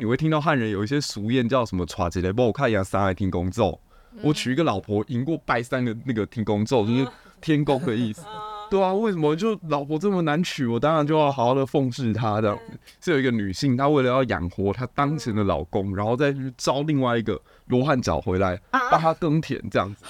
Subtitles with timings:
[0.00, 3.78] 你会听到汉人有一些俗谚叫什么“耍起来帮我看一下三个天公咒”，
[4.24, 7.06] 我娶一个老婆赢过拜三的那个听公咒，就是
[7.42, 8.24] 天公的意思。
[8.70, 10.64] 对啊，为什么就老婆这么难娶？
[10.64, 12.78] 我当然就要好好的奉侍她这样子。
[13.02, 20.02] 是有一个女性，她为了要养活她当前的老公，然后再去招另外一个罗汉脚回来帮她耕田这样子。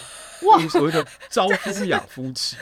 [0.47, 2.57] 哇，所谓的招夫养夫妻。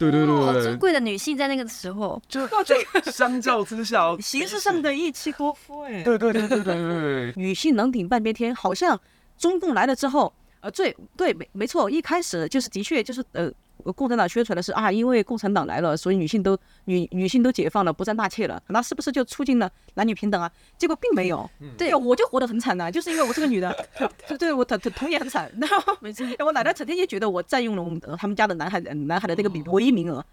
[0.00, 2.74] 对对对好，珍贵的女性在那个时候就就
[3.12, 6.02] 相较之下， 形式上的一妻多夫哎。
[6.02, 8.98] 对对对对对对，女性能顶半边天，好像
[9.38, 13.52] 中共来了之后，呃，最对没没错，一开始就是的确就是呃。
[13.80, 20.50] 共产党宣传的是啊，因为共产党来了，所以女性都女女性都解放了，不再纳妾了，那是不是就促进了男女平等啊？
[20.78, 21.48] 结果并没有。
[21.76, 23.74] 对，我就活得很惨呐、啊，就是因为我是个女的，
[24.28, 25.50] 对对，我童童也很惨。
[25.60, 25.96] 然后
[26.44, 30.24] 我奶奶整天就觉得我占用了我们他们家的男孩男孩的这个唯一名额。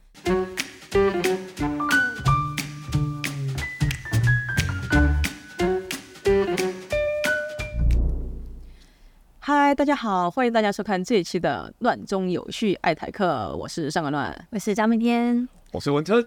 [9.50, 16.22] 嗨，大家好，欢迎大家收看这一期的《乱中有序爱台客》，我是上官乱，我是张明天，我是文成，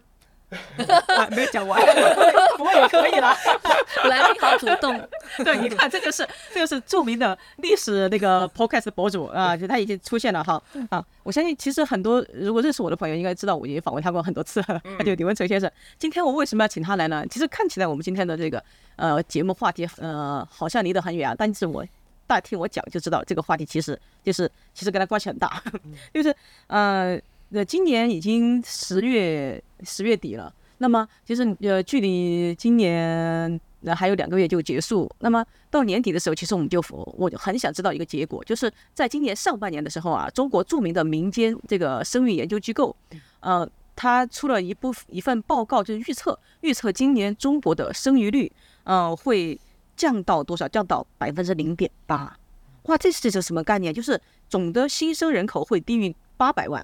[1.37, 1.79] 没有讲完，
[2.59, 3.37] 我也可以了，
[4.09, 4.99] 来宾好主动，
[5.45, 15.71] 对，你看，这就是这就是著名的历史那个 podcast 博主啊，就他已经出现了哈啊，我相信其实很多如果认识我的朋友应该知道，我已经访问他过很多次，他 就李文成先生。
[15.99, 17.23] 今天我为什么要请他来呢？
[17.31, 18.65] 其实看起来我们今天的这个
[18.97, 21.85] 呃节目话题呃好像离得很远啊，但是我。
[22.31, 25.61] 大家听我讲就知道，这个话题其实就是其实跟他关系很大，
[26.15, 26.33] 就是
[26.69, 36.81] 呃，那今年已经十月十月底了，那么其实呃，距离今年那还有两个月就结束，那么到年底的时候，其实我们就
[37.19, 42.95] 我就很想知道一个结果，就是在今年上半年的时候啊，中国著名的民间这个生育研究机构，
[43.41, 48.53] 呃，他出了一部一份报告，就是预测预测今年中国的生育率，
[48.85, 49.59] 呃，会。
[50.01, 50.67] 降到多少？
[50.67, 52.35] 降到百分之零点八，
[52.85, 53.93] 哇，这是这是什么概念？
[53.93, 56.83] 就是总的新生人口会低于八百万，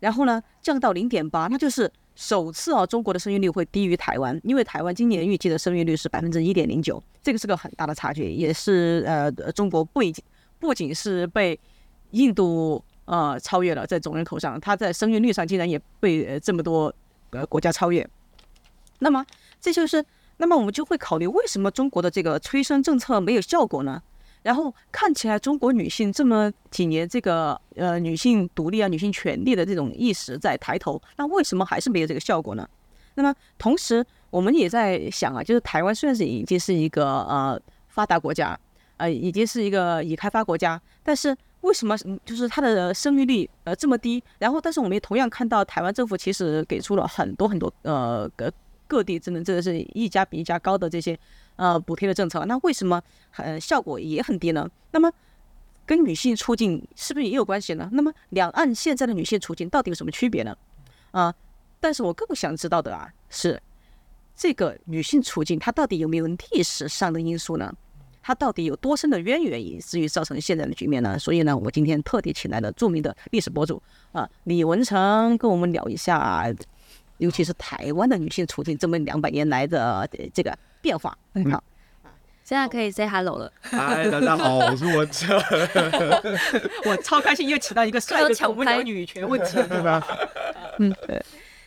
[0.00, 10.12] 然后呢，降到零点八，那就是首次啊，中国的生育率会低于台湾，因为台湾今年预计的生育率是百分之一点零九，这个是个很大的差距，也是呃，中国不仅
[10.58, 11.56] 不仅是被
[12.10, 16.92] 印度呃超越了，在总人口上，它在生育率上竟然也被呃这么多
[17.30, 18.04] 呃国家超越，
[18.98, 19.24] 那么
[19.60, 20.04] 这就是。
[20.38, 24.02] 那么我们就会考虑，为什么中国的这个催生政策没有效果呢？
[24.42, 32.68] 然后看起来中国女性这么几年这个呃女性独立啊、女性权利的这种意识在抬头，那为什么还是没有这个效果呢？
[33.14, 38.56] 那么同时我们也在想啊，就是台湾虽然是已经是一个呃发达国家，
[38.98, 44.22] 呃已经是一个已开发国家，但是为什么就是它的生育率呃这么低？
[44.38, 48.30] 然后但是我们也同样看到台湾政府其实给出了很多很多呃。
[48.86, 51.18] 各地真的真的是一家比一家高的这些
[51.56, 54.68] 呃补贴的政策，那为什么很效果也很低呢？
[54.92, 55.12] 那么
[55.84, 57.88] 跟女性处境是不是也有关系呢？
[57.92, 60.56] 那么两岸现在的女性处境到底有什么区别呢？
[61.10, 61.34] 啊，
[61.80, 63.62] 但是我更想知道的啊是
[64.34, 67.72] 这个女性处境它到底有没有历史上的因素呢？
[68.22, 71.16] 它到底有多深的渊源以至于造成现在的局面呢？
[71.16, 73.80] 所以呢，我今天特地请来了著名的历史博主
[74.10, 76.52] 啊李文成跟我们聊一下。
[77.18, 81.62] 尤其是台湾的女性处境这么两百年来的这个变化，很好。
[82.44, 83.52] 现在可以 say hello 了。
[83.60, 85.36] 嗨，大家好，我是文成。
[86.86, 90.00] 我超开心，又请到一个帅的我们聊女权问题， 对吧？
[90.78, 91.20] 嗯，对。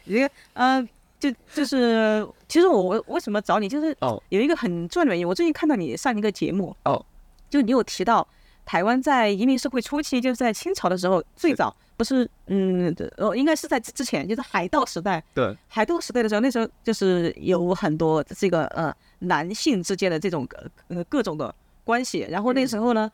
[0.05, 0.87] 一个，嗯，
[1.19, 5.27] 就就是，其实我我为什么找你，就是哦，有一个很重要的原因。
[5.27, 7.05] 我最近看到你上一个节目哦，
[7.49, 8.25] 就你有提到
[8.69, 11.75] 台湾在移民社会初期，就是在清朝的时候最早。
[11.97, 15.23] 不是，嗯，哦，应该是在之前，就是海盗时代。
[15.33, 20.47] 对，海盗时代的时候，那时候就是有很多这个呃男性之间的这种
[20.89, 21.53] 呃各种的
[21.83, 22.27] 关系。
[22.29, 23.11] 然后那时候呢，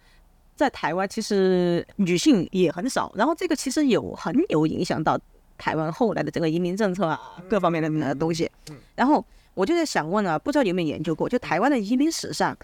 [0.58, 3.10] 在台湾其实女性也很少。
[3.16, 5.18] 然后这个其实有很有影响到
[5.58, 7.18] 台湾后来的这个移民政策啊，
[7.48, 8.52] 各方面的东西。
[8.94, 9.24] 然后
[9.54, 12.56] 我就在想问啊，不知道有没有研究过，就台湾的移民史上，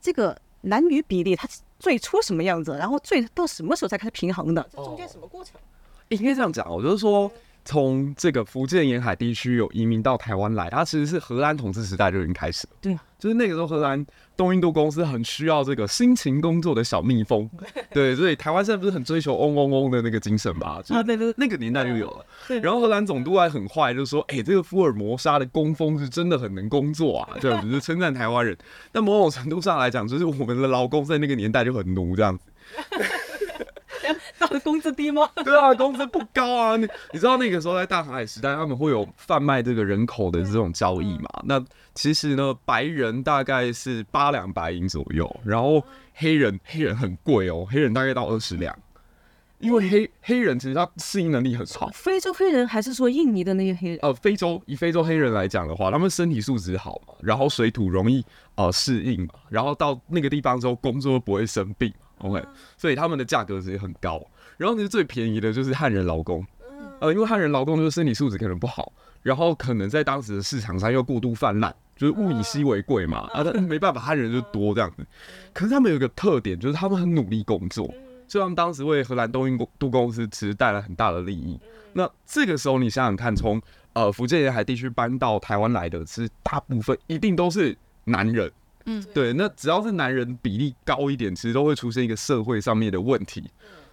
[0.00, 1.48] 这个男女比例它。
[1.80, 4.64] 最初什么样子，然后最到什么时候才开始平衡的？
[4.70, 5.54] 这中间什么过程？
[6.10, 7.28] 应该这样讲，我就是说，
[7.70, 12.72] 从这个福建沿海地区有移民到台湾来，它其实是荷兰统治时代就已经开始了。
[12.80, 14.04] 对，就是那个时候荷兰
[14.36, 17.48] 东印度公司很需要这个辛勤工作的小蜜蜂。
[17.94, 20.82] 对，所以台湾现在不是很追求嗡嗡嗡的那个精神吧？
[20.88, 22.26] 啊，对对，那个年代就有了。
[22.60, 28.58] 然后荷兰总督还很坏，就是说，哎，这个福尔摩沙的工蜂是真的很能工作啊， 这样子就称赞台湾人。
[28.90, 32.42] 但某种程度上来讲，就是我们的劳工在那个年代就很奴这样子。
[34.40, 35.28] 到工资低吗？
[35.44, 36.76] 对啊，工资不高啊。
[36.76, 41.28] 你你知道那个时候在大航海时代，他们会有贩卖这个人口的这种交易嘛？
[41.44, 41.62] 那
[41.94, 45.82] 其实呢，白人大概是八两白银左右，然后
[46.14, 48.76] 黑人黑人很贵哦，黑人大概到二十两。
[49.58, 53.98] 因为黑黑人其实他适应能力很差，非洲黑人还是说印尼的那些黑人？
[54.00, 62.42] 呃，非洲以非洲黑人来讲的话，他们身体素质好嘛，然后水土容易呃适应嘛，然后到那个地方之后工作不会生病，OK，
[62.76, 64.24] 所以他们的价格其实很高。
[64.56, 66.46] 然后其实最便宜的就是汉人劳工，
[67.00, 75.06] 呃，因为汉人劳工就是身体素质可能不好，然后可能在当时的市场上又过度泛滥，就是物以稀为贵嘛，啊，但 没办法，汉人就多这样子。
[75.52, 77.92] 可是他们有一个特点，就是他们很努力工作。
[78.28, 81.58] 所以他们当时为荷兰东印度公司其实带来很大的利益。
[81.94, 83.60] 那这个时候你想想看，从
[83.92, 88.48] 呃福建沿海地区搬到台湾来的，其实大部分一定都是男人。
[88.86, 89.32] 嗯，对。
[89.34, 93.44] 那只要是男人比例高一点，其实都会出现一个社会上面的问题，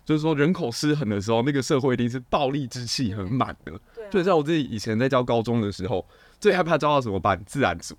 [0.06, 3.72] 就是说人口失衡的时候，那个社会一定是暴力之气很满的。
[3.96, 4.12] 对。
[4.12, 6.06] 所以在我自己以前在教高中的时候，
[6.40, 7.42] 最害怕教到什么班？
[7.46, 7.96] 自然组。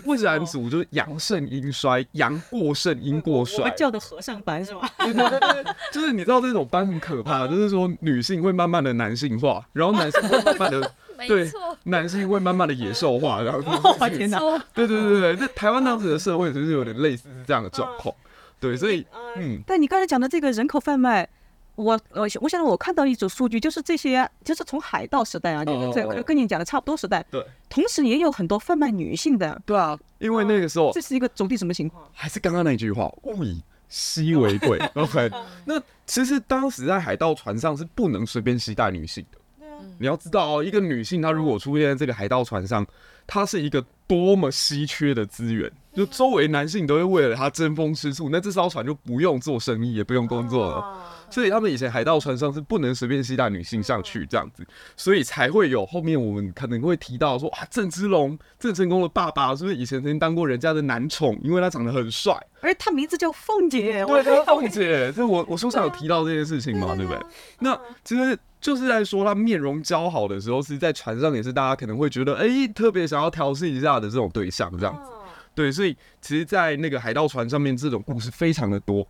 [0.00, 3.58] 自然组就是阳盛阴衰，阳过盛，阴过衰。
[3.58, 4.88] 我们叫的和尚班是吗？
[4.98, 10.92] 对对对，就是你知道这种班很可怕，就是说女性会慢慢的男性化，然后男性会慢慢的
[11.28, 11.50] 对，
[11.84, 14.38] 男性会慢慢的野兽化， 然后我天哪！
[14.72, 18.14] 对对对对，那台湾当时的社会就是有点类似这样的状况，
[18.60, 19.06] 对，所以
[19.36, 21.28] 嗯，但你刚才讲的这个人口贩卖。
[21.76, 32.08] 我我我想我看到一组数据，就是这些，就是从海盗时代啊，这跟跟你讲的差不多时代，对，同时也有很多贩卖女性的，对啊，因为那个时候这是一个总体什么情况？
[32.12, 35.30] 还是刚刚那句话，物以稀为贵， OK？
[35.64, 39.66] 那其实当时在海盗船上是不能随便携带女性的，
[39.98, 42.86] 你要知道哦，一个女性她如果出现在这个海盗船上，
[43.26, 51.10] 她是一个多么稀缺的资源，就周围男性都会为了他争风吃醋，那这艘船就不用做生意，也不用工作了。
[51.30, 54.64] 所以他们以前海盗船上是不能随便携带女性上去这样子，
[54.96, 61.38] 所以才会有后面我们可能会提到说啊，郑芝龙、郑成功的爸爸是不是以前曾经当过人家的男宠？
[61.42, 65.10] 因为他长得很帅，而他名字叫凤姐，对，叫凤姐。
[65.12, 67.20] 这我我书上有提到这件事情嘛，对不对？
[67.60, 75.10] 那其实就是在说他面容姣好的时候，是在船上也是大家可能会觉得哎、欸，特别想要调戏一下的这种对象这样子。
[75.54, 79.06] 对，所以其实，在那个海盗船上面，这种故事非常的多。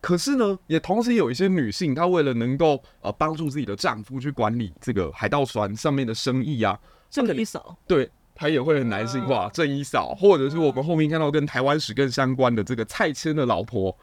[0.00, 6.76] 可是呢，也同时有一些女性，她为了能够呃帮助自己的丈夫去管理这个海盗船上面的生意啊，
[7.08, 13.96] 正一嫂，对，她也会很男性化，郑一嫂，或者是我们后面看到跟台湾史更相关的这个蔡牵的老婆，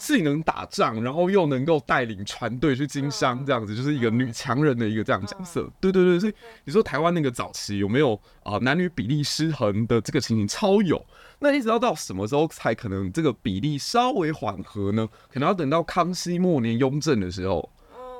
[0.00, 5.70] 既能打仗，然后又能够带领船队去经商，这样子就是一个女强人的一个这样角色。
[5.78, 6.32] 对对对，所以
[6.64, 10.48] 你说台湾那个早期有没有啊、呃、男女比例失衡的这个情形？
[10.48, 11.04] 超有。
[11.38, 15.06] 那一直要到什么时候才可能这个比例稍微缓和呢？
[15.30, 17.70] 可能要等到康熙末年雍正的时候，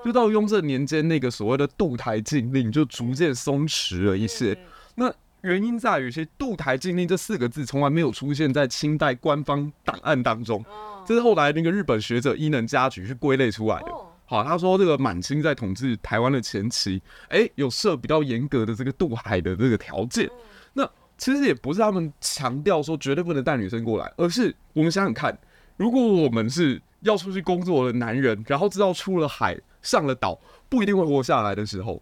[0.05, 4.59] 就到雍正年间那个所谓的渡台禁令就逐渐松弛了一些。
[4.97, 10.65] 那原因在于，其实“渡台禁令”这四个字从来没有出现在清代官方档案当中，
[11.07, 13.93] 这是后来那个日本学者伊能家矩去归类出来的。
[14.27, 20.31] 好，他说这个满清在统治台湾的前期，哎，有设比较严格的这个渡海的这个条件。
[20.75, 20.89] 那
[21.19, 25.37] 其实也不是他们强调说绝对不能带女生过来，而是我们想想看，
[25.77, 30.39] 如果我们是要出去工作的男人，然后知道出了海上了岛
[30.69, 32.01] 不一定会活下来的时候，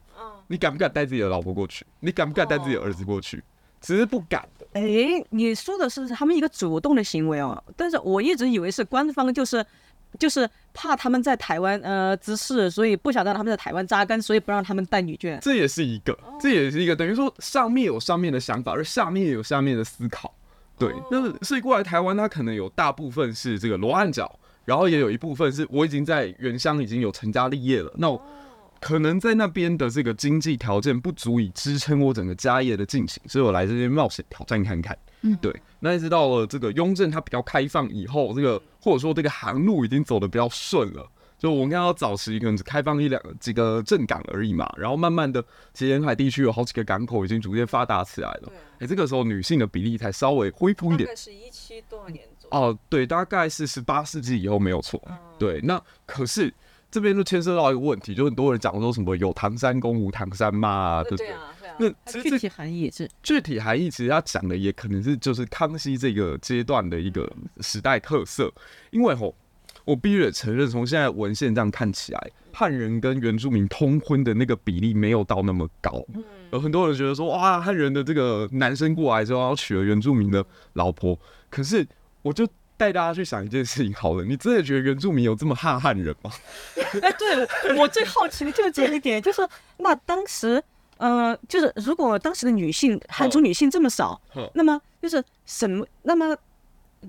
[0.48, 1.86] 你敢不敢带自己的老婆过去？
[2.00, 3.40] 你敢不敢带自己的儿子过去？
[3.80, 4.66] 其实不敢的。
[4.72, 9.64] 哎，你说的是他们一个主动的行为哦，但是我一直以为是官方就是。
[10.18, 15.38] 就是怕他们在台湾呃滋事，所以不想让他们在台湾扎根，所以不让他们带女眷。
[15.40, 20.34] 这也是一个，这也是一个，等于说上面有上面的想法，而下面也有下面的思考。
[20.78, 27.92] 对，那所以过来台湾，他可能有大部分是这个罗汉脚，然后也有一部分是我已经在原乡已经有成家立业了。
[27.98, 28.18] 那我
[28.80, 34.96] 可能在那边的这个经济条件不足以支撑我整个家业的进行，所以我来这边冒险挑战看看。
[35.22, 35.54] 嗯，对。
[35.80, 41.04] 那一直到了这个雍正他比较开放以后，这个或者说这个航路已经走的比较顺了，
[41.36, 45.42] 就我们看到早期可能只开放一两几个镇港而已嘛，然后慢慢的，
[45.74, 48.52] 其实沿海地区有好几个港口已经逐渐发达起来了。
[48.78, 51.06] 哎，这个时候女性的比例才稍微恢复一点。
[51.06, 52.56] 大概是一七多少年左右？
[52.56, 55.02] 哦，对，大概是十八世纪以后没有错。
[55.36, 56.54] 对，那可是。
[56.90, 61.28] 这边就牵涉到一个问题，就很多人讲说什么有唐山公无唐山妈啊，对不对？
[61.80, 61.88] 那
[62.20, 67.30] 具体含义也是具体含义，其实他讲的也可能是就是康熙这个阶段的一个
[67.60, 68.52] 时代特色。
[68.90, 69.32] 因为吼，
[69.84, 76.04] 我必须得承认，从现在文献这样看起来，汉人跟原住民通婚的那个比例没有到那么高。
[76.50, 81.16] 有很多人觉得说，哇，汉人的这个男生过来之后要娶了原住民的老婆，
[81.48, 81.86] 可是
[82.22, 82.44] 我就
[82.78, 86.30] 带大家去想一件事情好了，你真的觉得原住民有这么怕汉人吗？
[87.02, 89.46] 哎，对我最好奇的就是这一点，就是
[89.78, 90.62] 那当时，
[90.96, 94.18] 呃，就是如果当时的女性汉族女性这么少，
[94.54, 95.84] 那么就是什么？
[96.04, 96.36] 那么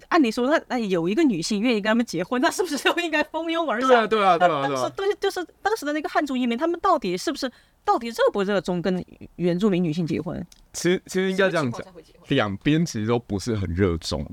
[0.10, 3.90] 按理说，那那有一个女性愿意跟他们结婚，那是不是就应该蜂拥而上？
[3.90, 4.82] 对啊，对啊，对啊，对啊。
[4.82, 7.52] 当时都是就是当时的那个汉族移民，他们到底是不是
[7.84, 9.04] 到底热不热衷跟
[9.38, 10.46] 原住民女性结婚？
[10.74, 11.84] 其实其实应该这样讲，
[12.28, 14.24] 两边其实都不是很热衷。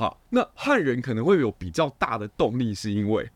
[0.00, 3.28] 好，那汉人可能会有比较大的动力，是因为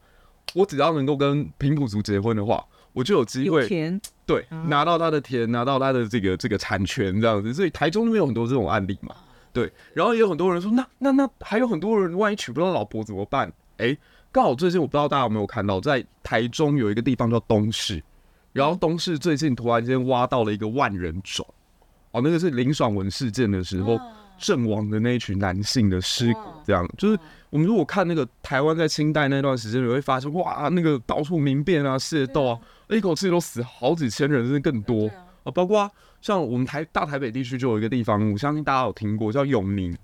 [0.54, 3.68] 我只要能够跟平埔族结婚的话，我就有机会
[4.25, 7.52] 对拿到他的田，拿到他的这个这个产权这样子。
[7.52, 9.14] 所以台中那边有很多这种案例嘛，
[9.52, 9.71] 对。
[9.92, 13.52] 然后也有很多人说，那那那还有很多人，万一娶不到老婆怎么办？
[13.76, 13.94] 哎，
[14.33, 18.02] 刚好最近我不知道大家有没有看到，在台中有一个地方叫东市，
[18.54, 21.47] 然后东市最近突然间挖到了一个万人冢，
[22.12, 24.00] 哦，那个是林爽文事件的时候。
[24.38, 26.87] 阵亡的那一群男性的尸骨，这样。
[26.99, 27.19] 就是
[27.50, 35.09] 我们如果看那个台湾在清代那段时间，你会发现哇，那个到处民变啊、械斗啊，一口气都死好几千人，甚至更多。
[35.45, 35.50] 啊。
[35.53, 39.97] 包括像我们台大台北地区就有一个地方，我相信大家有听过，叫永宁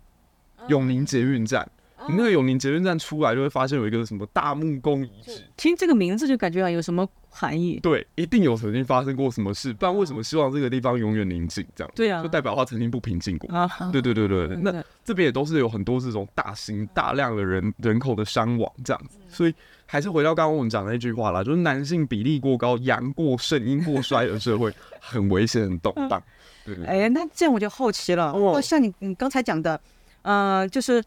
[0.69, 1.69] 永宁捷运站。
[2.09, 5.43] 你那个永宁捷运站出来，就会发现有一个什么大木工遗址。
[5.57, 7.79] 听这个名字就感觉啊有什么含义？
[7.83, 11.67] 对，一定有曾经发生过什么事，不然为什么希望这个地方永远宁静？
[11.77, 13.69] 这样对啊，就代表它曾经不平静过啊。
[13.93, 19.55] 对对对对， 那这边也都是有很多这种大型大量的人人口的伤亡这样子，所以
[19.85, 26.23] 还是回到刚刚我们讲的那句话啦，就是男性比例过高，阳过盛，阴过衰的社会很危险、很动荡。
[26.65, 29.79] 对，哎，那这样我就好奇了，哦，像你你刚才讲的，
[30.23, 31.05] 呃，就是。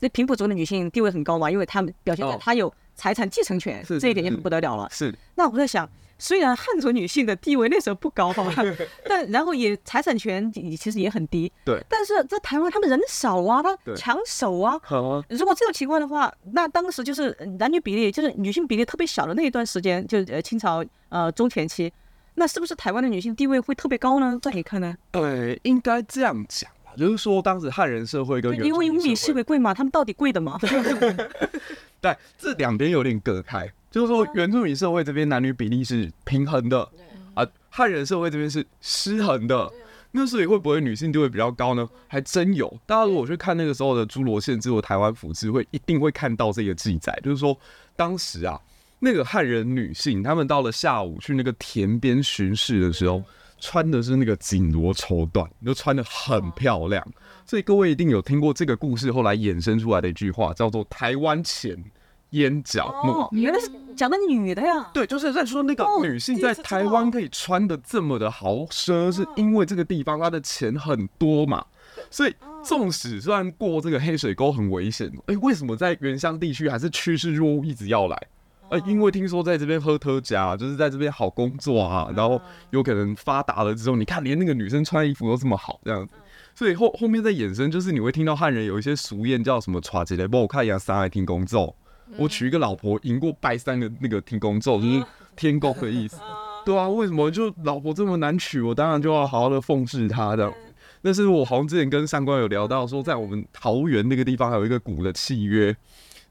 [0.00, 4.88] 这平埔族的女性地位很高嘛，因为她们表现在她有财产继承权，哦、这一点就不得了了。
[4.90, 8.52] 是，那我在想，虽然汉族女性的地位那时候不高嘛，
[9.08, 11.50] 但然后也财产权也其实也很低。
[11.64, 11.82] 对。
[11.88, 14.74] 但是在台湾，他们人少啊，他抢手啊。
[14.84, 21.92] 啊如果这种情况的话，那当时就是男女比例，就是女性比例特别小的那一段时间，就呃清朝呃中前期，
[22.34, 24.38] 那是不是台湾的女性地位会特别高呢？
[24.40, 24.96] 在你看呢？
[25.12, 26.70] 呃，应该这样讲。
[26.96, 30.58] 就是说，当时汉人社会跟原因为物以稀为贵嘛，他们到底贵的吗？
[32.00, 33.70] 对，这两边有点隔开。
[33.90, 36.88] 就是说，原住民社会这边男女比例是平衡的，
[37.34, 39.70] 啊，汉人社会这边是失衡的。
[40.10, 41.88] 那所以会不会女性地位比较高呢？
[42.06, 42.68] 还真有。
[42.86, 47.18] 大家如果去看那个时候的《侏罗县志》或《台湾府志》，会一定会看到这个记载。
[47.22, 47.56] 就是说，
[47.96, 48.60] 当时啊，
[49.00, 53.22] 那个汉人女性，她们到了下午去那个田边巡视的时候。
[53.58, 57.06] 穿的是那个锦罗绸缎，就穿的很漂亮，
[57.46, 61.82] 所以各位一定有听过这个故事后来衍生出来的一句话，叫做“台湾钱
[62.30, 63.12] 淹脚目”。
[63.24, 64.90] 哦，原来是讲的女的呀？
[64.92, 71.64] 对，就是在说那个女性在台湾可以穿的这么的豪奢，是因为这个地方它的钱很多嘛。
[72.10, 72.34] 所以，
[72.64, 78.26] 纵使虽然过这个黑水沟很危险，哎，为什么在原乡地区还是趋势若鹜，一直要来？
[78.74, 82.40] 呃，因为听说在这边喝特价，就是在这边好工作啊，然后
[82.70, 86.14] 有可能发达了之后，你看连那个女生穿衣服都这么好，这样子，
[86.56, 91.76] 所以后后面再衍生，就是你会听到汉人有一些俗谚叫什么“娶一个某看一样三个天公奏”，
[92.18, 95.04] 我娶一个老婆赢过拜三的那个听公奏，就是
[95.36, 96.18] 天公的意思。
[96.64, 98.60] 对啊，为什么就老婆这么难娶？
[98.60, 100.52] 我当然就要好好的奉侍她这样。
[101.00, 105.76] 但是我好像之前跟上官有聊到说，在我们桃园那个地方还有一个古的契约。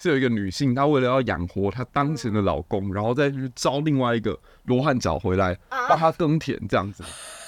[0.03, 7.01] 是有一个女性，她为了要养活她当前的老公，然后再去招另外一个罗汉脚回来帮她耕田，这样子，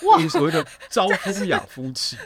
[0.07, 2.17] 哇，所谓的招夫养夫妻。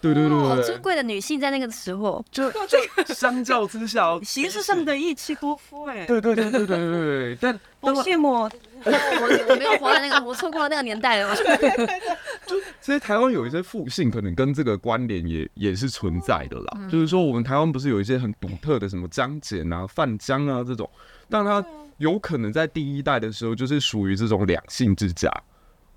[0.00, 2.78] 对对对，对，好珍贵的女性在那个时候，就 就
[3.14, 8.50] 相较之下，形式上的一妻多夫，哎，对对对对对对对，但好羡慕，我
[9.48, 11.34] 我没有活在那个，我错过了那个年代了。
[12.46, 16.88] 就其实台湾有一些复姓，可能跟这个关联也也是存在的啦。
[16.90, 20.88] 就是说，我们台湾不是有一些很独特的什么江简啊、范江啊这种，
[21.28, 21.64] 但他
[21.98, 25.30] 有可能在第一代的时候就是属于这种两性之家，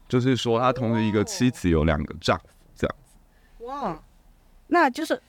[0.09, 2.45] 就是说他同时一个妻子有两个丈夫。
[3.61, 4.01] 哇，
[4.67, 5.19] 那就是，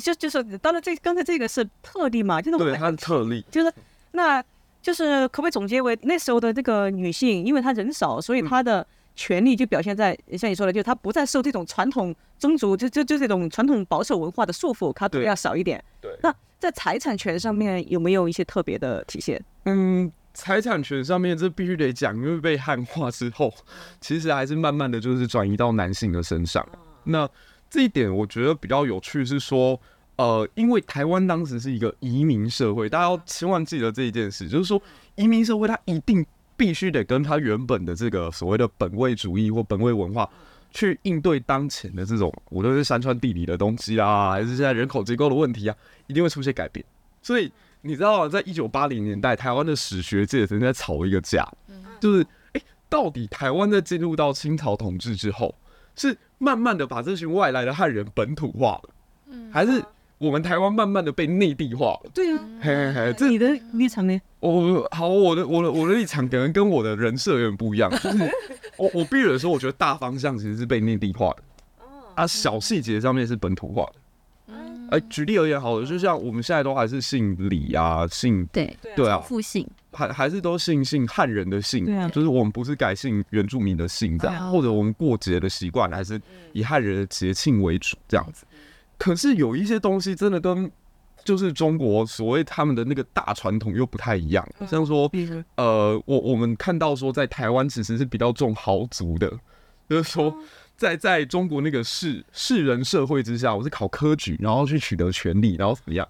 [0.00, 3.72] 就就是，当然这刚才这个是特例嘛，就是对，它是特例，就是，
[4.12, 4.42] 那
[4.80, 15.82] 就是可不可以总结为那时候的这个女性，因为她人少，所以她的权利就表现在、嗯、像你说的，就是她不再受这种传统宗族就就就这种传统保守文化的束缚，她比较少一点。
[16.00, 19.40] 对，那在财产权上面有没有一些特别的体现？
[19.64, 23.52] 嗯，财产权上面这必须得讲，因为被汉化之后，
[24.00, 26.66] 其实还是慢慢的就是转移到男性的身上。
[26.72, 27.28] 嗯、那
[27.70, 29.80] 这一点我觉得比较有趣，是说，
[30.16, 34.80] 呃，因为台湾当时是一个移民社会，大家要千万记得这一件事，就是说，
[35.16, 36.24] 移民社会它一定
[36.56, 40.28] 必须得跟它原本的这个所谓的本位主义或本位文化
[40.70, 46.84] 去应对当前的这种，无论是山川地理的东西啊，还是现在人口结构的问题啊，一定会出现改变。
[47.22, 51.46] 所以你知道，在一九八零年代，台湾的史学界曾经在吵一个架，
[52.00, 52.22] 就是
[52.52, 55.54] 哎、欸，到底台湾在进入到清朝统治之后，
[55.94, 58.90] 是慢慢的把这群外来的汉人本土化了，
[59.52, 59.82] 还是
[60.18, 61.98] 我们台湾慢慢的被内地化。
[62.04, 62.10] 了？
[62.14, 64.20] 对啊，嘿嘿嘿，这你的立场呢？
[64.40, 68.30] 我好，我的我的我的立场可能跟我的人设有点不一样， 就是
[68.76, 71.42] 我我必须得说，我觉得大方向其实是被内地化的，
[72.14, 73.92] 啊，小细节上面是本土化的。
[74.90, 78.74] 哎，举例而言，好了，就像我们现在都还是姓李啊，姓对。
[78.96, 86.20] 对啊，复姓还还是都信信汉人的姓，就是我们不是改姓原住民的姓这样，或者我们过节的习惯还是
[86.52, 88.44] 以汉人的节庆为主这样子。
[88.98, 90.70] 可是有一些东西真的跟
[91.24, 95.10] 就是中国所谓他们的那个大传统又不太一样，像说
[95.56, 99.30] 呃，我我们看到说在台湾其实是比较重豪族的，
[99.88, 100.34] 就是说。
[100.78, 106.08] 在在中国那个世世人社会之下，我是考科举，然后去取得权力，然后怎么样？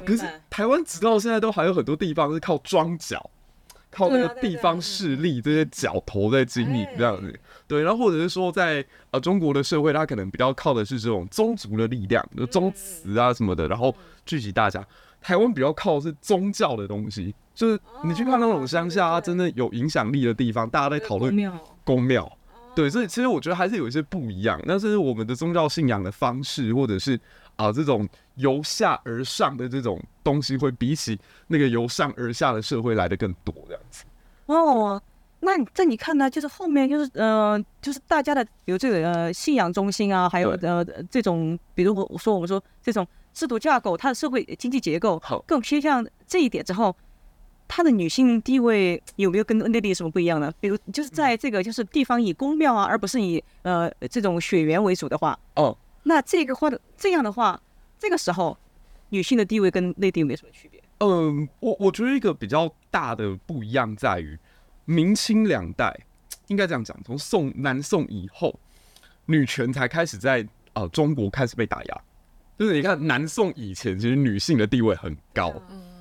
[0.00, 3.30] 可是台湾直到现在都还有很多地方是靠庄脚，
[3.90, 7.38] 靠那个地方势力这些脚头在经营这样子。
[7.66, 14.84] 对，然后或者是说在呃中国的社会，它可能比较靠的是这种宗族的力量，就宗祠啊什么的，然后聚集大家。
[15.20, 21.36] 台湾比较靠的是宗教的东西，就是你去看那种乡下啊，真的有影响力的地方，大家在讨论
[21.82, 22.30] 公庙。
[22.76, 24.62] 对，所以其实我觉得还是有一些不一样。
[24.64, 27.18] 但是我们的宗教信仰的方式，或者是
[27.58, 34.04] 啊、呃、这种由下而上的这种东西，会比起那个由上而下的社会来的更多这样子。
[34.46, 35.00] 哦，
[35.40, 36.30] 那你在你看呢？
[36.30, 46.96] 就是后面就是呃，就是大家的比如这个呃信仰中心啊，还有呃这种，比如我说我们说这种制度架构，它的社会经济结构更偏向这一点之后。
[47.70, 50.50] 她的女性地位有没有跟内地有什么不一样呢？
[50.58, 57.60] 比如就是在这个就是地方以宫庙啊，而不是以呃这种血缘为主的话，哦，那这个话这样的话，
[57.98, 58.56] 这个时候
[59.10, 60.82] 女性的地位跟内地没什么区别？
[60.98, 64.38] 嗯，我我觉得一个比较大的不一样在于，
[64.84, 65.94] 明清两代
[66.48, 68.58] 应该这样讲，从宋南宋以后，
[69.26, 72.00] 女权才开始在呃中国开始被打压。
[72.58, 75.54] 就是你看南宋以前，其实女性的地位很高。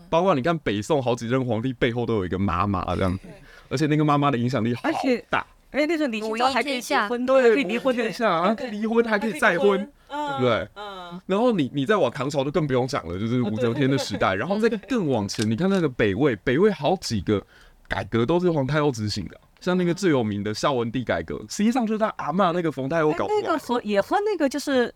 [0.09, 3.27] 包括你看北宋好几任皇帝背后都有一个妈妈这样子，
[3.69, 4.83] 而且那个妈妈的影响力好
[5.29, 5.45] 大。
[5.71, 9.77] 而且那时候李清照还可以结婚，对， 可以离婚一下啊，可以离婚还可以再婚，
[10.09, 10.67] 对不对？
[10.75, 11.19] 嗯。
[11.25, 14.35] 然后你你再往唐朝就更不用讲了，就是武则天的时代。
[14.35, 17.45] 然后再更往前，你看那个北魏，北魏好几个
[17.87, 23.33] 改革都是皇太后执行的，像那个最有名的孝文帝改革，实际上就是他阿妈那个冯太后搞的。
[23.41, 24.93] 那个和也和那个就是。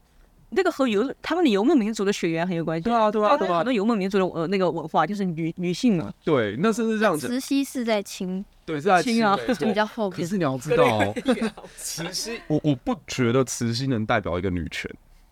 [0.54, 2.84] 那个和游他们的游牧民族的血缘很有关系。
[2.84, 3.60] 对啊，对啊，对啊。
[3.60, 6.12] 很多游牧民族的呃那个文化就是女女性嘛。
[6.26, 7.26] 对，那是是这样子。
[7.26, 8.44] 慈禧是在清。
[8.66, 10.10] 对，是在清啊， 比较厚。
[10.10, 11.14] 可是你要知道，
[11.76, 14.90] 慈禧，我我不觉得慈禧能代表一个女权。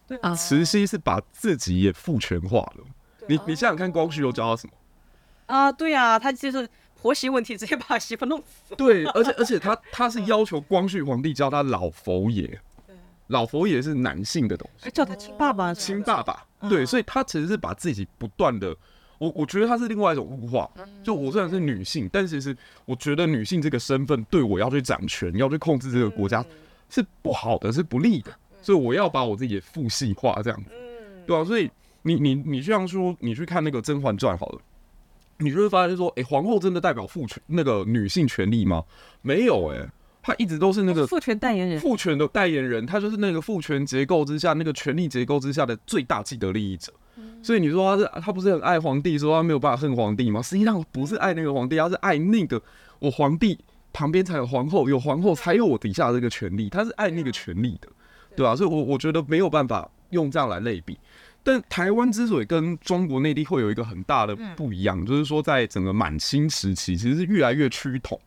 [0.08, 0.34] 对啊。
[0.36, 2.84] 慈禧是把自己也父权化了。
[3.28, 4.74] 你你想想看，光绪又教他什么？
[5.46, 6.68] 啊，对啊，他就是
[7.02, 8.76] 婆媳问题，直接把媳妇弄死。
[8.76, 12.60] 对，而且而且他他是要求光绪皇帝教他老佛爷。
[13.28, 18.76] 老佛爷是男性的东西，叫他亲爸爸，亲爸爸，对，所以他其实是把自己不断的，
[19.20, 20.68] 我我觉得它是另外一种物化。
[21.04, 26.44] 就我虽然是女性，但其实我觉得女性这个身份对我要去掌权，要去控制这个国家
[26.90, 28.32] 是不好的，是不利的，
[28.64, 30.72] 所以我要把我自己的父系化这样子，
[31.28, 31.70] 对啊，所以
[32.02, 34.60] 你你你这样说，你去看那个《甄嬛传》好了，
[35.38, 38.84] 你就会发现说，哎，皇后真的代表父权那个女性权利吗？
[39.22, 39.88] 没有，哎。
[40.22, 46.92] 他一直都是那个父权代言人，父权的代言人，他就是那个父权结构之下那个权力结构之下的最大既得利益者。
[47.42, 50.42] 所以你说他是他不是很爱皇帝，说他没有办法恨皇帝吗？
[50.42, 52.62] 实际上不是爱那个皇帝，他是爱那个
[53.00, 53.58] 我皇帝
[53.94, 57.88] 旁边才有皇后，有皇后才有我底下这个权利，他是爱那个权利的，
[58.36, 58.56] 对吧？
[58.56, 60.98] 所以，我我觉得没有办法用这样来类比。
[61.42, 68.20] 但台湾之所以跟中国内地会有一个很大的不一样，就是说在整个满清时期，其实是越来越趋同。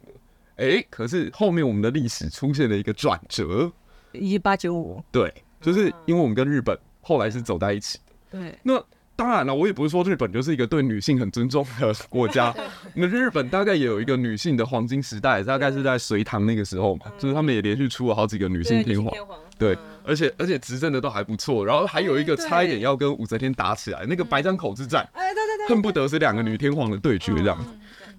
[0.57, 3.70] 哎、欸，可是后面我们的历史出现了一个转折，
[4.12, 8.12] 一八九五，对，就是因为我们跟日本后来是走在一起的。
[8.33, 8.83] 对，那
[9.14, 12.53] 当然了，我也不是说日本就是一个对女性很尊重的国家。
[12.95, 19.14] 那日本大概也有一个女性的黄金时代，大概是在隋唐那个时候嘛，就是他们也连续出了好几个女性天皇，
[19.59, 21.64] 对，而且而且执政的都还不错。
[21.64, 27.59] 然后还有一个差一点要跟武则天打起来，那个白江口之战，哎，对对对，恨不得是两个女天皇的对决这样。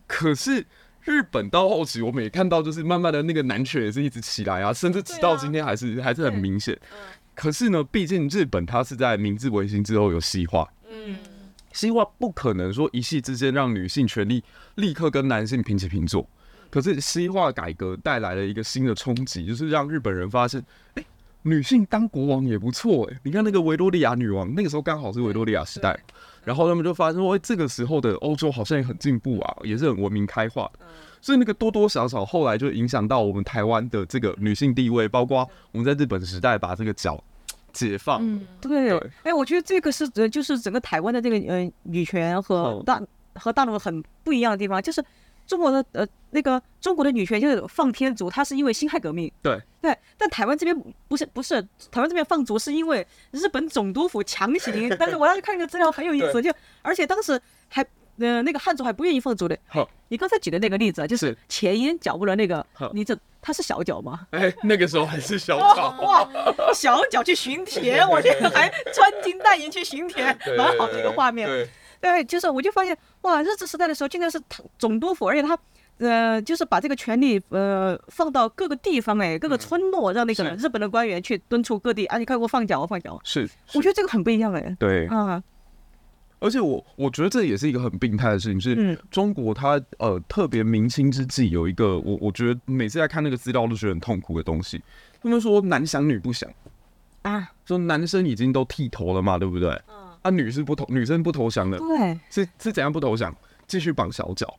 [0.07, 0.65] 可是。
[1.05, 6.79] 日本到后期，我们也看到，就是慢慢的那个男权也是一直起来啊，甚至直到今天还是还是很明显。
[7.35, 11.17] 可是呢，毕竟日本它是在明治维新之后有西化，嗯，
[11.71, 14.43] 西化不可能说一夕之间让女性权利
[14.75, 16.27] 立刻跟男性平起平坐。
[16.69, 20.63] 可是西化改革带来了一个新的冲击，就是让日本人发现，
[20.95, 21.05] 哎，
[21.43, 23.19] 女性当国王也不错哎。
[23.23, 25.99] 你看那个维多利亚女王，那个时候刚好是维多利亚时代。
[26.43, 30.79] 然后他们就发现说，哎，这个时候的欧洲好像也很进步啊，也是很文明开化的。
[31.23, 37.23] 所以那个多多少少后来就影响到我们台湾的这个女性地位，包括我们在日本时代把这个脚
[37.71, 38.19] 解放。
[38.21, 38.99] 嗯，对。
[39.23, 43.01] 哎，我觉得这个是呃，就是整个台湾的这个呃女权和大
[43.35, 45.01] 和大陆很不一样的地方，就是。
[45.45, 49.29] 中国的呃那个中国的女权就是放天逐，它是因为辛亥革命。
[49.41, 54.87] 对对，但台湾这边不是不是，台湾这边放逐是因为日本总督府强行。
[54.97, 56.49] 但是我要去看一个资料很有意思，就
[56.81, 57.85] 而且当时还
[58.19, 59.57] 呃那个汉族还不愿意放逐的。
[59.67, 64.27] 好，你刚才举的那个例子啊就是前因脚部的那个，你这他是小脚吗？
[64.31, 65.95] 哎，那个时候还是小脚。
[66.01, 66.27] 哇，
[66.73, 71.67] 小脚去巡田， 我这个还穿金戴银去巡田， 蛮好的一个画面。
[71.99, 74.39] 对，就是我就发现哇，日治时代的时候，竟然是
[74.77, 75.57] 总督府，而且他，
[75.99, 83.17] 呃，就是把这个权力呃放到各个地方，哎，各个村落，让那个日本的官员去敦促各地，啊，你快给我放脚，我放脚。
[83.23, 84.75] 是，我觉得这个很不一样，哎。
[84.77, 85.41] 对啊，
[86.43, 94.81] 而且我我觉得这也是一个很病态的事情，是中国它呃特别明清之际有一个我我觉得每次在看那个资料都觉得很痛苦的东西，
[95.21, 96.49] 他们说男想女不想。
[97.21, 99.69] 啊，说男生已经都剃头了嘛，对不对？
[100.21, 103.33] 啊，女是不投，女生不投降的，对，是是怎样不投降？
[103.65, 104.53] 继续绑小脚，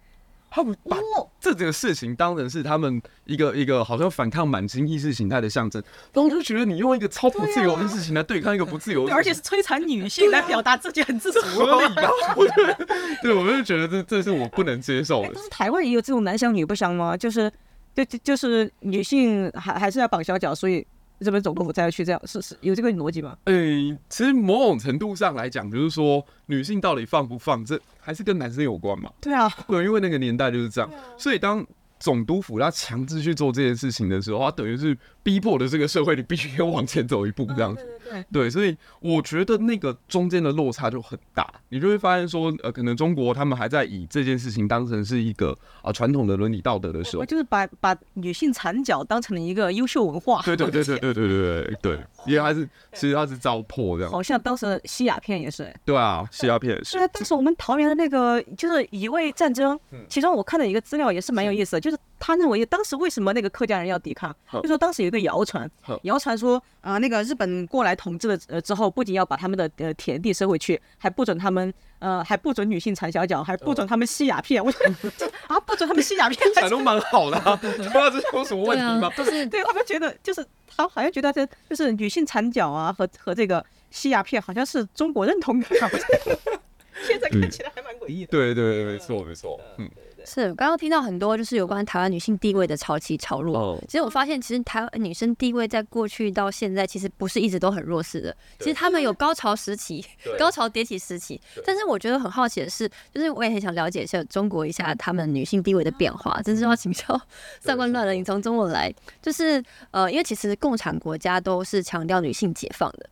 [0.55, 0.97] 他们把
[1.40, 12.03] 这个事情当成是他们一个一个好像反抗满清意识形态的象征，然后我就觉得你用一个超不自由的事情来对抗一个不自由的，而且是摧残女性来表达自己很自主，合理吗？
[12.37, 12.87] 我觉得，
[13.21, 15.31] 对，我就觉得这这是我不能接受的。
[15.35, 17.17] 但是台湾也有这种男想女不相吗？
[17.17, 17.51] 就是
[17.93, 20.87] 就就就是女性还还是要绑小脚，所以。
[21.18, 23.37] 日本总督府再要去这样，是是有这个逻辑吗？
[23.44, 29.11] 诶、欸，其实某种程度上来讲，就是说女性到底放不放，这还是跟男生有关嘛？
[29.20, 31.66] 对啊，对，因为那个年代就是这样，所以当。
[32.05, 37.83] 总督府他强制去做这件事情的时候，他等于是逼迫的这个社会，你必须要往前走一步，这样子。
[37.83, 38.25] 对对对。
[38.31, 50.43] 对，所以我觉得那个中间的落差就很大，你就会发现说，呃，可能中国他们还在以这件事情当成是一个啊传统的伦理道德的时候，就是把把女性缠脚当成了一个优秀文化。
[50.45, 54.12] 对对对对对对对对， 也还是其实他是糟粕这样。
[54.12, 55.75] 好像当时吸鸦片也是。
[55.87, 56.99] 对啊，吸鸦片也是。
[56.99, 61.93] 对，当时我们桃园的那个就是乙未战争，其中我看了一个资料也是蛮有意思的，就是。
[62.18, 64.35] 他认为当时为什么那个客家人要抵抗？
[64.62, 65.70] 就说当时有一个谣传，
[66.02, 74.64] 谣传说啊、呃，那个日本过来统治了呃之后，不仅要把他们的呃田地收回去，还不准他们呃还不准女性缠小脚，还不准他们吸鸦片。
[74.64, 74.80] 我说
[75.48, 79.11] 啊，不准他们吸鸦片，还都蛮好的、啊， 不知道这是有什么问题吗？
[79.16, 85.66] 就是对他们觉得就是他好像觉得这就是女性缠脚啊和和这个吸鸦片好像是中国认同的。
[87.07, 88.30] 现在看起来还蛮诡异的。
[88.30, 89.90] 对对对，没错没错，嗯。
[90.24, 93.58] 是，刚刚听到很多就是有关台湾女性地位的潮起潮落。
[93.58, 93.80] Oh.
[93.87, 98.34] 其实我发现，其实台湾女生地位在过去到现在，其实不是一直都很弱势的。
[98.58, 100.04] 其实他们有高潮时期，
[100.38, 101.40] 高潮迭起时期。
[101.64, 106.40] 但是我觉得很好奇的是，就是我也很想了解一下中国一下他们女性地位的变化。
[106.42, 107.20] 真是要请教
[107.60, 113.08] 上官乱了，你从中文来，就是呃，因为其实共产国家都是强调女性解放的，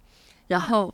[0.47, 0.93] 然后。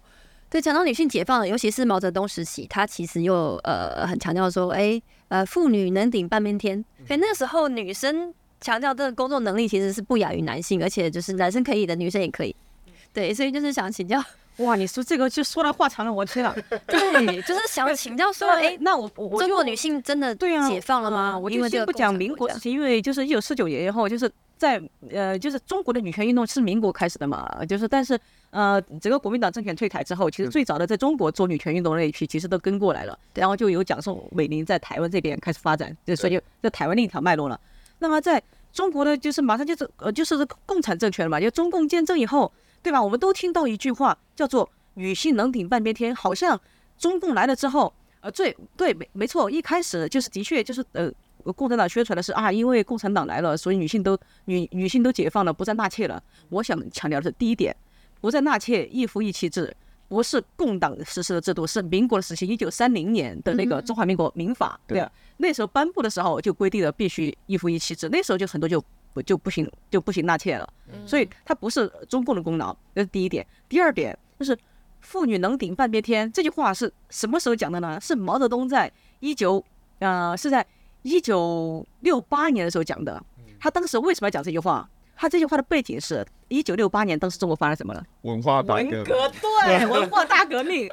[0.50, 6.82] 对，讲到女性解放，尤其是毛泽东时期，他其实又呃很强调说，哎，呃，妇女能顶半边天。
[7.06, 12.56] 所以那个时候，女生强调这个工作能力其实是不亚于男性，而且就是男生可以的，女生也可以。
[13.12, 14.22] 对，所以就是想请教，
[14.64, 16.56] 哇，你说这个就说来话长了，我天啊！
[16.88, 21.38] 对，就是想请教说，哎，那我我中国女性真的对啊解放了吗？
[21.38, 24.30] 我因为这个不讲民国时期，因为就是一九四九年以后，就是。
[24.58, 28.18] 在呃，就是中国的女权运动是民国开始的嘛，就是但是
[28.50, 37.58] 呃，整个国民党政权退台之后，其实最早的在中国做女权运动那一批，其实都跟过来了，然后就有蒋宋美龄在台湾这边开始发展，就所以就在台湾另一条脉络了。
[38.00, 38.42] 那么在
[38.72, 43.00] 中国呢就是马上就是呃，就是共产政权了嘛，就中共建政以后，对吧？
[43.00, 46.60] 我们都听到一句话叫做“女性能顶半边天”，好像
[46.98, 51.10] 中共来了之后，呃，最对没没错，一开始就是的确就是呃。
[51.52, 56.22] 共产党宣传的是啊，因为共产党来了，所以女性都女女性都解放了，不再纳妾了。
[56.50, 57.74] 我想强调的是第一点，
[58.20, 59.74] 不再纳妾，一夫一妻制，
[60.08, 68.82] 不是共党实施的制度，是民国的时期，一九三零年的那个中华民国民法，对啊，那时候颁布的时候就规定了必须一夫一妻制，那时候就很多就
[69.12, 70.68] 不就不行就不行纳妾了，
[71.06, 73.46] 所以它不是中共的功劳，这是第一点。
[73.68, 74.56] 第二点就是
[75.00, 78.00] 妇女能顶半边天这句话是什么时候讲的呢？
[78.00, 79.64] 是毛泽东在一九
[80.00, 80.66] 呃是在。
[81.08, 83.22] 一九六八年的时候讲的，
[83.58, 84.86] 他当时为什么要讲这句话？
[85.16, 88.04] 他这句话的背景是一九六八年，当时中国发生什么了？
[88.22, 89.04] 文化大革命。
[89.04, 90.88] 对， 文化大革命。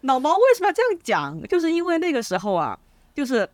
[0.00, 1.42] 老毛为什么要这样讲？
[1.42, 2.76] 就是因为那个时候啊，
[3.14, 3.48] 就是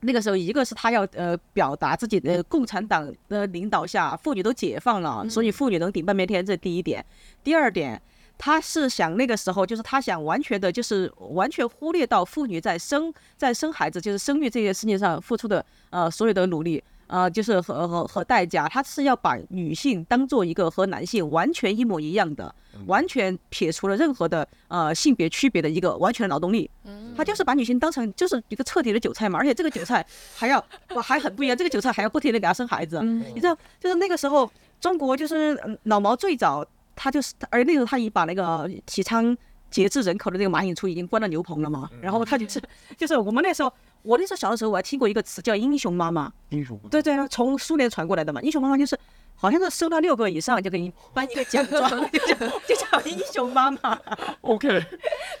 [0.00, 7.04] 那个时候，一个是他要呃表达自己的共产党的领导下，妇女都解放了，所以妇女能顶半边天，这是第一点。
[7.42, 8.00] 第二点。
[8.40, 16.82] 他是想那个时候就是他想完全的，就是完全忽略到妇女在生在生孩子，就是生育这件事情上付出的呃所有的努力。
[17.06, 22.54] 啊、呃，就是和和和代价，他是要把女性当做一个和男性完全一模一样的，
[22.86, 26.70] 完全撇除了任何的呃性别区别的一个完全的劳动力。
[27.16, 30.64] 他就是把女性当成就是一个彻底的韭菜嘛，而且这个韭菜还要
[31.02, 33.02] 还很不一样，这个韭菜还要不停的给他生孩子。
[33.02, 34.48] 你知道，就是那个时候
[34.80, 36.64] 中国就是老毛最早，
[36.96, 39.36] 他就是而那时候他已把那个提倡
[39.70, 42.60] 节制人口的那个马寅初已经关到牛棚了嘛，然后他就是
[42.96, 43.72] 就是我们那时候。
[44.02, 46.32] 我那时候小的时候，我还听过一个词叫“英雄妈妈”。
[46.48, 48.40] 英雄对对，从苏联传过来的嘛。
[48.40, 48.98] 英雄妈妈就是，
[49.36, 52.34] 好像是收到六个以上就给你颁一个奖状，就 叫
[52.66, 54.00] 就叫英雄妈妈。
[54.40, 54.82] OK，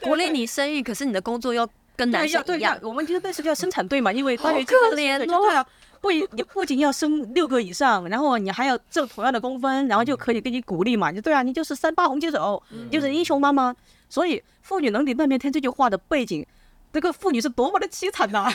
[0.02, 2.78] 鼓励你生育，可是你的工作要跟男生一样。
[2.82, 5.66] 我们就是那时候叫生产队嘛，因为好可怜哦。
[6.00, 11.12] 不，你不仅要生六个以上，然后你还要挣同样的工分，然后就可以给你鼓励嘛。
[11.12, 13.74] 就对啊，你就是三八红旗手，就是英雄妈妈。
[14.08, 16.44] 所以“妇女能顶半边天”这句话的背景。
[16.92, 18.50] 这个妇女是多么的凄惨呐！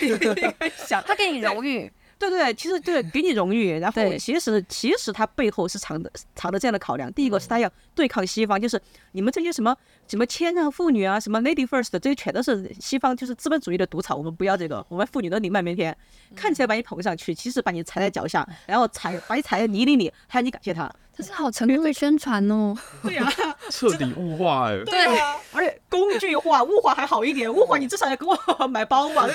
[0.86, 7.10] 想 她给你荣誉， 对对，其实对给你荣誉，然后其实其实她背后是藏的藏的这样的考量。
[7.14, 8.82] 第一个是她要对抗西方，就是
[9.14, 9.74] 你们这些什么
[10.08, 15.96] 什么谦让妇女啊，什么 lady first，这些全都是西方就是资本主义的毒草，我们不要这个，我们妇女都顶半边天，
[16.36, 20.92] 看起来把你捧上去，其实把你踩在脚下，然后踩把你踩在泥泞里，还要你感谢她。
[21.18, 22.76] 这是好成功的宣传哦！
[23.02, 23.34] 对呀，
[23.72, 24.84] 彻底物化哎！
[24.86, 29.26] 对啊，而且工具化、物化还好一点，物化你至少要给我买包嘛。
[29.32, 29.34] 对，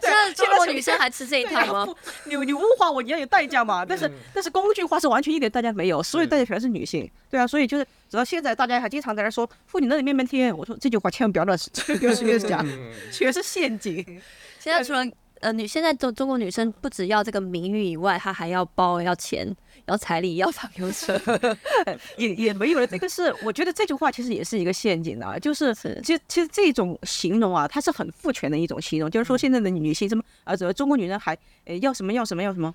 [0.00, 1.94] 现在中国女生还吃这一套吗？
[2.24, 3.84] 你你物化我，你要有代价嘛。
[3.84, 7.10] 但是但是工具化是完全一点代价没有，所有代价全是女性。
[7.28, 12.64] 对啊，所以就是，直到现在大家还经常在那说“妇女那里面面天”，我说这句话千万不要乱说，这个是假，
[13.12, 14.02] 全是陷阱。
[14.58, 15.04] 现在除了
[15.40, 19.54] 呃女，现在中中国女生不只要这个名誉以外，她还要包要钱。
[19.86, 21.20] 要彩礼，要房有车，
[22.16, 22.86] 也也没有了。
[22.86, 25.38] 这个是我觉得这句话其实也是一个陷阱啊。
[25.38, 29.10] 就是其实其实这种形容啊，它是很父权的一种形容。
[29.10, 32.74] 就是说现在的女性什么啊，这中国女人还呃要什么要什么要什么。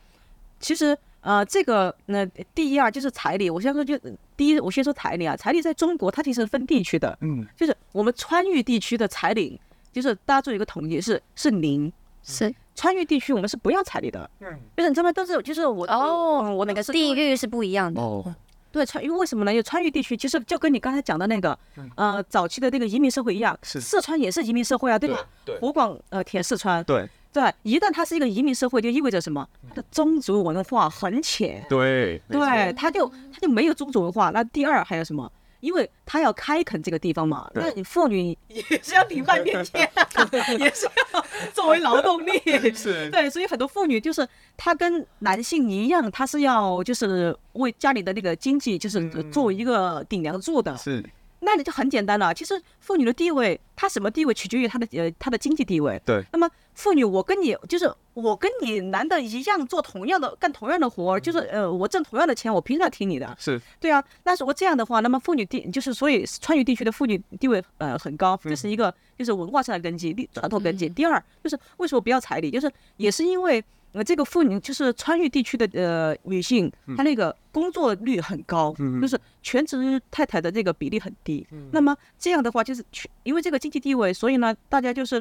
[0.60, 3.50] 其实呃这个那第一啊就是彩礼。
[3.50, 3.98] 我先说就
[4.38, 5.36] 第一，我先说彩礼啊。
[5.36, 9.60] 彩礼在中国它其实分地区的，嗯，就是我们川渝地区的彩礼，
[9.92, 11.92] 就是大家做一个统计是是零。
[12.22, 14.30] 是川渝地区，我们是不要彩礼的。
[14.40, 18.02] 嗯，就是他们都是，就是我哦，我那个是地域是不一样的。
[18.02, 18.34] 哦，
[18.72, 19.52] 对，川因为为什么呢？
[19.52, 21.60] 因为川渝地区其实就跟你刚才讲的那个，
[21.96, 25.20] 呃，早期的那个移民社会一样，四川也是移民社会啊，对吧？
[25.44, 29.46] 对，湖广呃填四川，对对，一旦它是一个移民社会，就意味着什么？
[29.68, 31.62] 它的宗族文化很浅。
[31.68, 34.30] 对对，它就它就没有宗族文化。
[34.30, 35.30] 那第二还有什么？
[35.60, 39.90] 因为他要开垦这个地方嘛，那你妇女 也是要顶半边天，
[40.60, 42.32] 也是要作为劳动力，
[42.74, 51.04] 是，对，所以很多妇女就是她跟男性一样，她是要就是为家里的那个经济就是作为一个顶梁柱的，是。
[51.42, 55.98] 那你就很简单了，其实妇女的地位，她什么地位取决于她的呃她的经济地位。
[56.06, 56.22] 对。
[56.34, 63.36] 那么妇女，我跟你就是我跟你男的一样做同样的干同样的活儿，就是呃我挣同样的钱，我凭啥听你的？
[63.38, 63.60] 是。
[63.82, 70.88] 对啊，那如果这样的话，那么妇女地就是所以川渝地区的妇女地位呃很高，这是一个就是文化上的根基、传统根基。
[70.88, 72.50] 第二就是为什么不要彩礼？
[72.50, 73.62] 就是也是因为。
[73.92, 81.44] 呃，这个妇女就是川渝地区的呃女性，她那个工作率很高，就是全职太太的这个比例很低。
[81.72, 82.86] 那么这样的话，就是
[83.24, 85.20] 因为这个经济地位，所以呢，大家就是，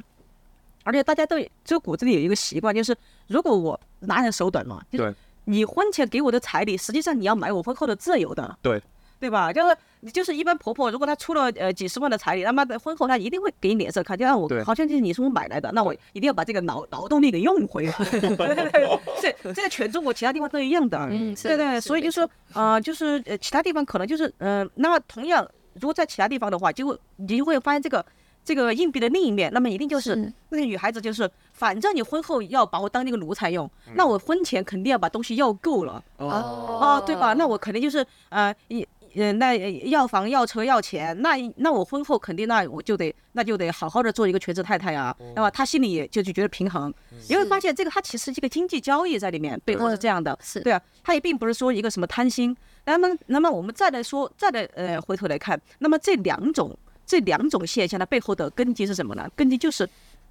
[0.85, 5.15] 而且大家都就骨子里有一个习惯，就是如果我拿人手短嘛，就是
[5.45, 8.57] 你婚前给我的彩礼，实际上你要买我婚后的自由的。
[8.63, 8.83] 对。
[9.21, 9.53] 对吧？
[9.53, 17.93] 就是就是一般婆婆，如果她出了呃几十万的彩礼，那么的婚后她一定会给你脸色看，就像我好像就是你是我买来的，那我一定要把这个劳劳动力给用回来。
[17.99, 20.97] 对对对，这这在全中国其他地方都一样的。
[21.11, 28.07] 嗯，对对，所以就说啊，就是呃其他地方可能就是嗯，那么同样如果在其他地方的话，就会你就会发现这个
[28.49, 30.17] 这个硬币的另一面，那么一定就是
[30.49, 36.03] 那个女孩子就是，反正你婚后要把我当那个奴才用，那我婚前肯定要把东西要够了。
[36.17, 37.35] 哦哦，对吧？
[37.35, 38.87] 那我肯定就是呃一。
[39.15, 39.57] 嗯，那
[39.89, 46.93] 要房要车要钱，那那我婚后肯定那我就得那就得好好的做一个全职太太啊，那么他心里也就就觉得平衡，
[47.29, 52.55] 你会发现这个他其实是一个经济交易在里面，背后是这样的，是对啊，他也并不是说一个什么贪心。
[52.85, 59.29] 那么那么我们再来说，再来呃回头来看，那么这两种这两种现象的背后的根基是什么呢？
[59.35, 59.89] 根基就是。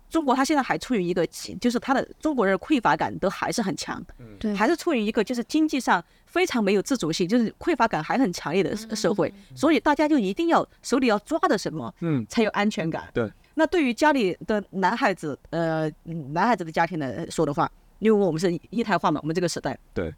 [0.09, 1.27] 中国它现在还处于一个，
[1.59, 4.01] 就是它的中国人的匮乏感都还是很强，
[4.39, 13.03] 对，还是处于一个就是经济上非常没有自主性，就是匮乏感还很强烈的社会，所以大家就一定要手里要抓着什么，嗯，才有安全感。
[13.13, 15.91] 对，那对于家里的男孩子，呃，
[16.31, 20.13] 男孩子的家庭来说的话，因为我们是一胎化嘛，我们这个时代，对。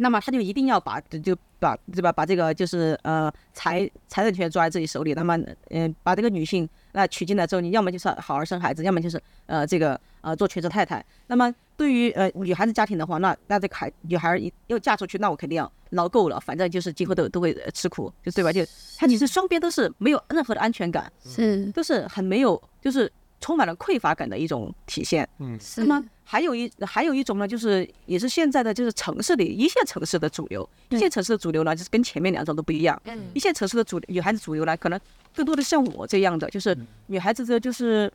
[0.00, 2.10] 那么他就一定要把就把对吧？
[2.10, 5.12] 把这个就是呃财财产权抓在自己手里。
[5.12, 11.04] 那么嗯、呃，把这个女性那娶进来之后，你要么就是好好生孩子，要么就是呃这个呃做全职太太。
[11.26, 18.50] 那么对于呃女孩子家庭的话，那那这个孩女孩一又嫁出去，那我肯定要捞够了，反正就是今后都都会吃苦，就对吧？
[18.50, 18.64] 就
[18.96, 23.10] 他其实双边都是没有任何的安全感，是都是很没有，就是
[23.40, 25.28] 充满了匮乏感的一种体现。
[25.38, 26.02] 嗯，是吗？
[26.24, 33.00] 还有一还有一种呢，就是也是现在的就是城市里一线城市的主流，一线城市的主流呢，就是跟前面两种都不一样。
[33.34, 35.00] 一线城市的主女孩子主流呢，可能
[35.34, 36.76] 更多的像我这样的，就是
[37.06, 38.06] 女孩子的，就是。
[38.06, 38.12] 嗯，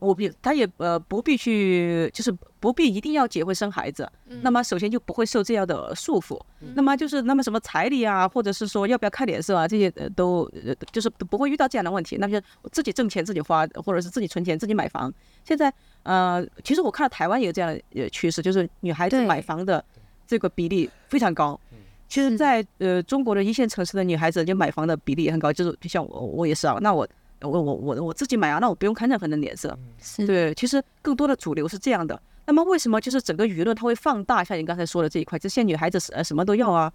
[0.00, 4.10] 我比他也呃不必去，就是不必一定要结婚生孩子。
[4.42, 6.36] 那么首先就不会受这样的束缚。
[6.74, 12.16] 那么就是那么什么彩礼啊，或者是说要不要看脸色啊，这些呃都呃就是不会遇到这样的问题。
[12.16, 15.12] 那么就自己挣钱自己花，或者是自己存钱自己买房。
[15.44, 15.72] 现在
[16.02, 19.84] 呃，其实我看到台湾也有这样的呃趋势，就是女孩子买房的
[20.26, 21.58] 这个比例非常高。
[22.08, 27.06] 其实，在呃中国的一线城市的女孩子就买房的比例也很高，就是就像我我也是啊，那我。
[27.44, 30.54] 我我我我自己买啊，那我不用看任何人的脸色，是对。
[30.54, 32.20] 其实更多的主流是这样的。
[32.46, 34.44] 那么为什么就是整个舆论它会放大？
[34.44, 36.92] 像你刚才说的这一块，这些女孩子什什么都要啊。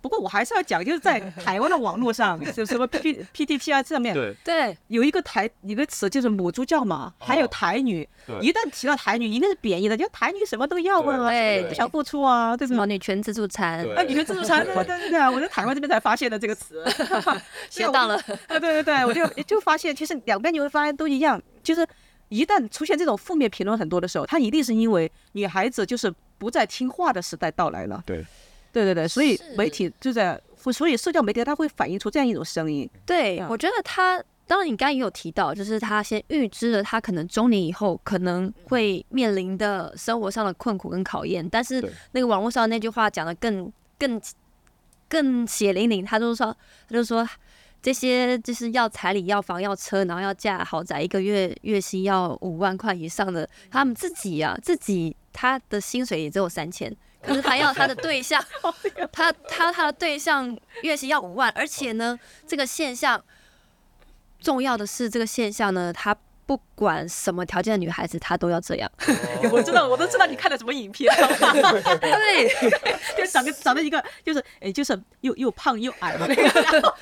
[0.00, 8.08] 不过我还是要讲，就是在台湾的网络上，什什么 P P T T 啊上面，对对，有一个台一个词就是母猪叫嘛，还有台女。
[8.40, 16.84] 一旦提到台女，一定是贬义的，就台女什么都要啊，哎，不想付出啊，对什么女权自助餐，啊，女权自助餐，对对对对啊，我在台湾这边才发现的这个词，
[17.68, 18.16] 学到了。
[18.46, 21.86] 啊，对对对， 我就就发现，其实两边你会发现都一样，就是
[22.28, 28.02] 一旦出现这种负面评论很多的时候，它一定是因为女孩子就是不再听话的时代到来了。
[28.06, 28.24] 对。
[28.72, 30.40] 对对对，所以媒体就在，
[30.72, 32.88] 所以社交媒体它会反映出这样一种声音。
[33.04, 44.20] 对，我觉得他，当然你刚刚也有提到，就是他先预知了他可能中年以后可能会面临的生活上的困苦跟考验，但是那个网络上那句话讲的更更
[45.08, 46.56] 更血淋淋，他就是说
[46.88, 47.28] 他就说
[47.82, 56.94] 这些就是要彩礼、要房、要车，然后要嫁豪宅，一个月月薪要五万块以上的，他们自己啊，自己他的薪水也只有三千。
[57.22, 58.42] 可是他要他的对象，
[59.12, 63.22] 他他他的对象月薪要五万，而且呢，这个现象
[64.40, 68.90] 重要的是这个现象呢，他不管什么条件的女孩子，她都要这样。
[69.52, 71.08] 我知道，我都知道你看的什么影片。
[72.00, 72.48] 对，
[73.16, 76.94] 就长个长得一个就是哎，就是又又胖又矮的那个。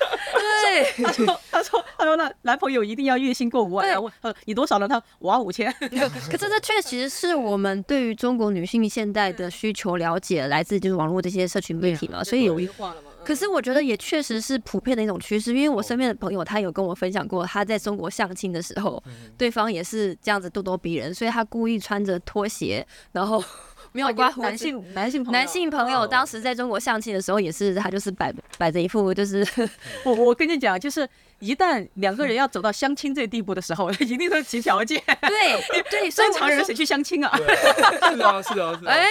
[0.69, 3.87] 对，他说他说他说那男朋友一定要月薪过五万。
[3.87, 4.87] 然后问你多少呢？
[4.87, 5.73] 他我要五千。
[5.81, 13.09] 可是这确实是我们对于中国女性现代的需求了解，来自就是网络这些社群媒体嘛，所以有一化了嘛。
[13.25, 19.03] 可是我觉得也确实是普遍的一种趋势，因为我身边的朋友他有跟我分享过，他在中国相亲的时候，
[19.37, 23.43] 对方也是这样子咄咄逼人，所以他故意穿着拖鞋，然后。
[23.91, 29.45] 没有刮胡子，男性男性男性朋友当时在中国相亲的时候，也是他就是摆摆着一副就是
[30.05, 31.07] 我我跟你讲，就是
[31.39, 35.01] 一旦两个人要走到相亲这地步的时候， 一定是提条件。
[35.21, 37.35] 对对， 正常人谁去相亲啊？
[37.37, 38.91] 是的是的是啊。
[38.91, 39.07] 哎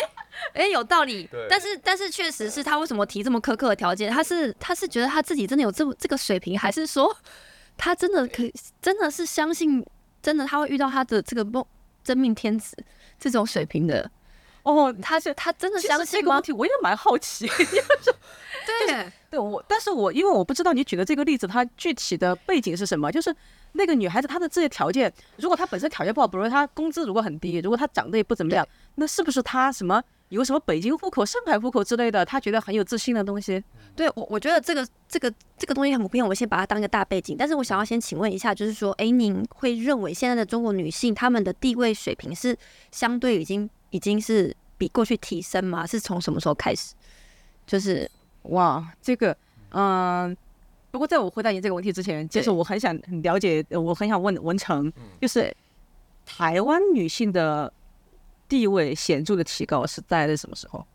[0.54, 1.28] 哎，有道理。
[1.48, 4.10] 但是但是确实是他为什么提这么苛刻的条件？
[4.12, 7.14] 他是他是觉得他自己真的有这么这个水平，还是说
[7.76, 9.84] 他真的可以真的是相信
[10.22, 11.64] 真的他会遇到他的这个梦
[12.04, 12.76] 真命天子
[13.18, 14.08] 这种水平的？
[14.62, 16.20] 哦，他是他真的相信吗？
[16.20, 17.48] 这个问题我也蛮好奇。
[18.86, 23.10] 对，对我，但是我因为我不知道你举的这个例子，它具体的背景是什么？
[23.10, 23.34] 就是
[23.72, 28.66] 那个女孩子她的这些条件，如果她本身条件不好，比如说她工资如果很低，如果她长得也不怎么样，
[28.96, 33.62] 那是不是她什么有什么北京户口、上海户口之类的，她觉得很有自信的东西？
[33.96, 37.36] 对我，我觉得这个这个这个东西很普遍，我先把它当一个大背景。
[37.38, 42.54] 但是我想要先请问一下，就是说，哎，您会认为现在的中国女性她们的地位水平是
[42.90, 43.70] 相对已经？
[43.90, 45.86] 已经是比过去提升吗？
[45.86, 46.94] 是从什么时候开始？
[47.66, 48.10] 就是
[48.42, 49.36] 哇，这个
[49.70, 50.36] 嗯，
[50.90, 55.54] 不过在我回答你这个问题之前，就是我很想了解，我很想问文成，就是
[56.24, 57.72] 台湾女性的
[58.48, 60.86] 地位显著的提高是在什么时候？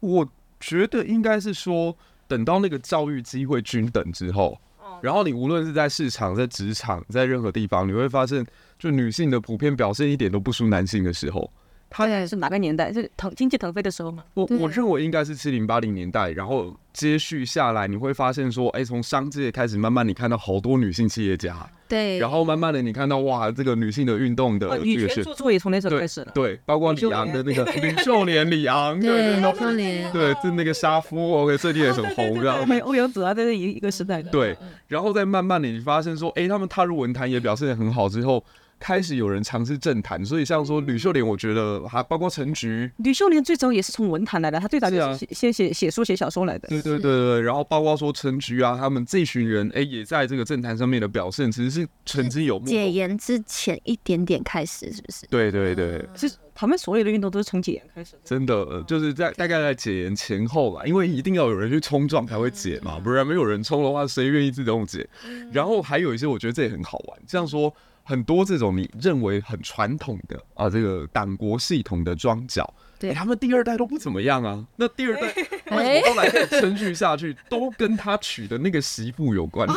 [0.00, 4.58] 我觉得应该是说，等到那个教育机会均等之后，
[5.00, 8.44] 然后你无论是在市场、在职场、在任何地方，你会发现，
[8.78, 11.48] 就女性的普遍表现一点都不输男性的时候。
[11.90, 12.92] 他是哪个年代？
[12.92, 14.22] 是腾经济腾飞的时候吗？
[14.34, 34.56] 我我认为应该是七零八零年代，然后接续下来，你会发现说，哎，从商界开始，慢慢你看到好多女性企业家，对，然后慢慢的你看到哇，这个女性的运动的，女权著作也从那时候开始了，对，包括李昂的那个吕秀莲，李昂，对，吕秀莲，对，就那个沙夫，OK，最近也很红，这样，没欧阳子啊，这一一个时代的，对，
[34.86, 38.44] 然后再慢慢的你发现说，哎，他们踏入文坛也表现的很好之后。
[38.80, 46.66] 开始有人尝试政坛，所以像说吕秀莲，我觉得还包括陈菊，吕秀莲最早也是从文坛来的，她最早就是先写写书写小说来的。
[46.68, 52.58] 对对对对，然后包括说陈菊啊，他们这群人，哎，也在这个政坛上面的表现，其实是曾经有。
[52.60, 55.26] 解严之前一点点开始，是不是？
[55.26, 58.18] 对对对，其实他们所有的运动都是从解严开始的。
[58.24, 65.06] 真的，就是在大概在解严前后吧，因为一定要有人去冲撞才会解嘛，不然没有人冲的话，谁愿意自动解？
[65.52, 67.70] 然后还有一些，我觉得这也很好玩，这样说。
[68.10, 74.66] 很多这种你认为很传统的啊，这个党国系统的庄脚，对、欸、他们第二代都不怎么样啊。
[74.74, 75.32] 那第二代
[75.76, 79.76] 为什么后来可以撑续下去，都跟他娶的那个媳妇有关系。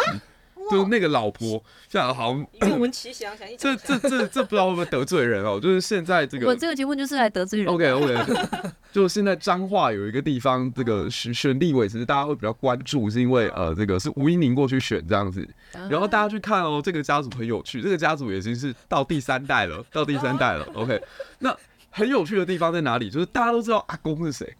[0.69, 5.59] 就是那个老婆，像好像一闻其详，这这这这不知道会不会得罪人哦？
[5.61, 7.73] 就是现在这个，我这个节目就是来得罪人。
[7.73, 8.15] OK OK，
[8.91, 15.47] 就现在彰化有一个地方，这个选选立委，其实大家会比较关注，是因为呃，这个是吴音宁过去选这样子，
[15.89, 20.65] 然后大家去看哦，这个家族很有趣，这个家族已经是到第三代了，到第三代了。
[20.75, 21.01] OK，
[21.39, 21.55] 那
[21.89, 23.09] 很有趣的地方在哪里？
[23.09, 24.55] 就是大家都知道阿公是谁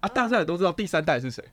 [0.00, 1.44] 啊，大家也都知道第三代是谁。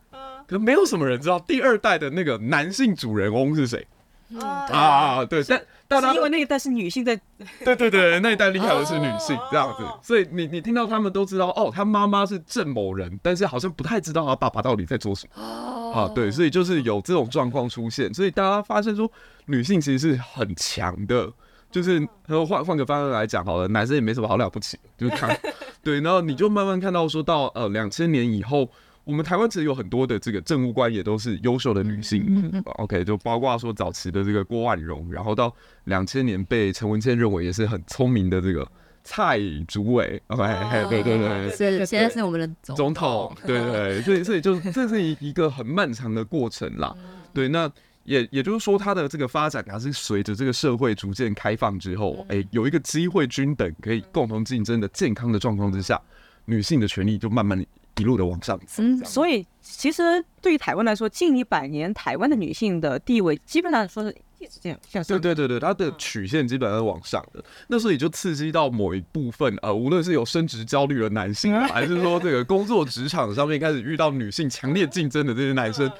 [0.49, 3.85] 可没有什么人知道第二代的那个男性主人翁是谁、
[4.29, 5.23] 嗯、啊？
[5.23, 7.15] 对，但但是因为那一代是女性在，
[7.63, 15.43] 对对对，那一代厉害的是女性这样子，所以你你听到他们都知道哦，他妈妈是郑某人，但是好像不太知道他爸爸到底在做什么。
[15.43, 16.11] 啊？
[16.15, 19.11] 对，所以就是有这种状况出现，所以大家发现说
[19.45, 21.31] 女性其实是很强的，
[21.71, 21.99] 就是
[22.47, 25.39] 换换个方式来讲好了，男生也没什么好了不起，就是看
[25.83, 28.67] 对，然后你就慢慢看到说到呃两千年以后。
[29.05, 35.51] 我们台湾其实有很多的这个政务官也都是优秀的女性，嗯嗯，OK，就包括说早期的这个郭婉容，然后到
[35.85, 38.67] 两千年被陈文茜认为也是很聪明的这个
[39.03, 46.95] 蔡主委，OK，对对对，是现在是我们的总统，对对，所以所以就这是一一个很漫长的过程啦，
[47.33, 47.71] 对，那
[48.03, 55.99] 也也就是说，它的这个发展还是随着这个社会逐渐开放之后，哎，有一个机会均等可以共同竞争的健康的状况之下，
[56.45, 57.65] 女性的权利就慢慢。
[57.99, 65.19] 一路的往上，嗯，所以其实对于台湾来说，近一百年台湾的女性的地位基本上说是一直这样向上。
[65.19, 67.43] 对对对对，它的曲线基本上是往上的。
[67.67, 75.91] 那时候也就刺激到某一部分，呃，无论是有升职焦虑的男性， 还是说这个工作职场上面开始遇到女性强烈竞争的这些男生。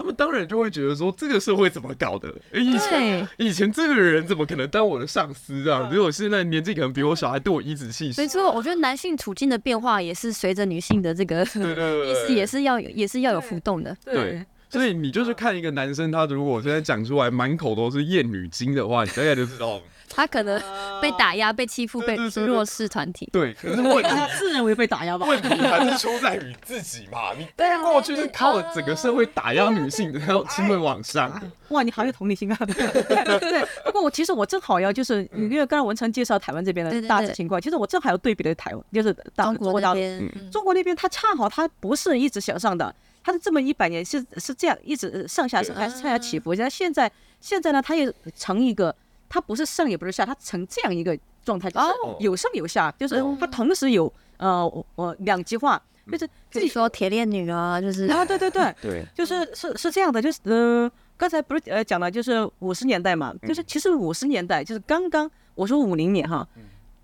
[0.00, 2.34] 他们当然就会觉得说，这个社会怎么搞的？
[2.54, 5.90] 以前以前这个人怎么可能当我的上司啊？
[5.92, 8.18] 如果现在年纪可能比我小，还对我颐指气使。
[8.18, 13.94] 没错，我觉得男性处境的变化也是随着女性的这个 意思也是要也是要有浮动的。
[14.02, 19.82] 对，所以你就是看一个男生，他如果现在讲出来满口都是厌女经的话，你大概就知道。
[20.12, 20.60] 他可能
[21.00, 23.28] 被打压、被欺负、被弱势团体。
[23.32, 25.24] 对，可是问题 他自认为被打压吧？
[25.26, 27.32] 问题还是出在于自己嘛？
[27.38, 27.46] 你
[27.82, 31.40] 过去是靠整个社会打压女性，然后亲吻往上。
[31.68, 32.58] 哇，你好有同理心啊！
[32.66, 33.64] 对对。
[33.84, 40.50] 不过我其实我正好要就是，因为刚刚文成介绍台湾这边的大致情况，其实我正好要对比的台湾，就是中国那边。
[40.50, 42.92] 中国那边他恰好他不是一直向上的，
[43.22, 46.52] 他是这么一百年是是这样一直上下上下起伏。
[46.54, 48.94] 然后现在现在呢，他也成一个。
[49.30, 51.86] 它不是上也不是下，它成这样一个状态，就是
[52.18, 54.66] 有上有下，就是它同时有呃
[54.96, 58.74] 我两极化，就是自己说铁链女啊，就是啊对对对。
[58.82, 66.46] 对，就是是是这样的，就是呃刚才不是呃讲了就是五十年代嘛，就是其实五十年代就是刚刚我说五零年哈。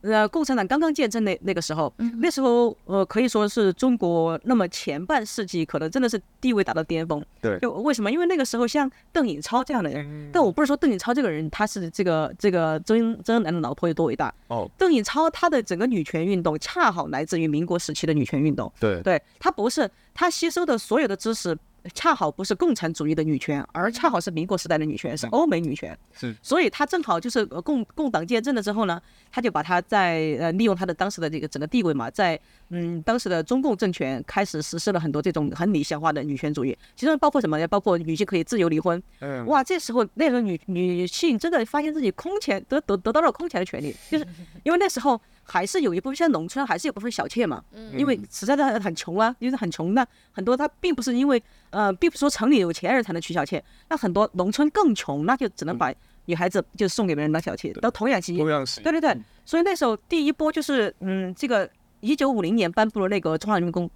[0.02, 7.24] 呃，共产党刚刚建政那那个时候，那时候呃可以说是中国那么前半世纪可能真的是地位达到巅峰。
[7.40, 8.10] 对，就为什么？
[8.10, 14.32] 因为那个时候像邓颖超这样的人，但我不是说邓颖超这个人他是这个这个曾曾恩来的老婆有多伟大。
[14.48, 18.72] 哦，邓颖超他的整个女权运动恰好来自于民国时期的女权运动。
[18.78, 21.56] 对，对他不是他吸收的所有的知识。
[21.94, 25.96] 恰好不是共产主义的女权，而恰好是民国时代的女权，是欧美女权。
[26.12, 32.38] 是，所以她正好就是共共党建政了之后呢，她就把她在呃利用她的当时的这个整个地位嘛，在
[32.70, 37.66] 嗯当时的中共政权开始实施了很多这种很理想化的女权主义，其中包括什么呢？
[37.68, 39.02] 包括女性可以自由离婚。
[39.20, 44.26] 嗯，哇，这时候那时候女女性真的发现自己空前得得得到了空前的权利，就是
[44.62, 45.20] 因为那时候。
[45.48, 47.62] 还是有一部分像农村还是有部分小妾嘛，
[47.96, 51.40] 因为实在的很穷啊，因为很穷，那很多他并不是因为
[51.70, 55.92] 呃，并不是说城里有钱人才能娶小妾，那很多农村更穷，那就只能把
[56.24, 58.36] 女孩子就送给别人当小妾，到童养媳。
[58.36, 58.82] 童养媳。
[58.82, 61.70] 对对对，所以那时候第一波就是嗯，这个
[62.00, 63.88] 一九五零年颁布了那个中华人民共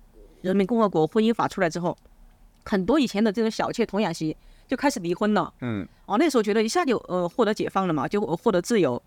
[0.42, 1.96] 人民共和国婚姻法出来之后，
[2.64, 4.36] 很多以前的这种小妾童养媳
[4.68, 5.52] 就开始离婚了。
[5.62, 5.84] 嗯。
[6.06, 9.02] 哦，那时候觉得一下就呃获得解放了嘛，就获得自由。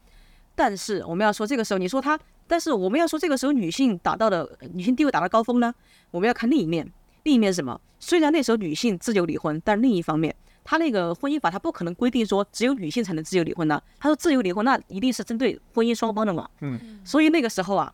[0.56, 5.74] 但是我们要说这个时候，你说她，但是我们要说这个时候女性达到的女性地位达到高峰呢，
[6.12, 6.89] 我们要看另一面，
[7.24, 7.80] 另一面是什么？
[7.99, 13.82] 虽然那时候女性自由离婚，但另一方面，他那个婚姻法他不可能规定说只有女性才能自由离婚呢。
[13.99, 16.49] 他说自由离婚那一定是针对婚姻双方的嘛。
[16.62, 16.99] 嗯。
[17.04, 17.93] 所以那个时候啊，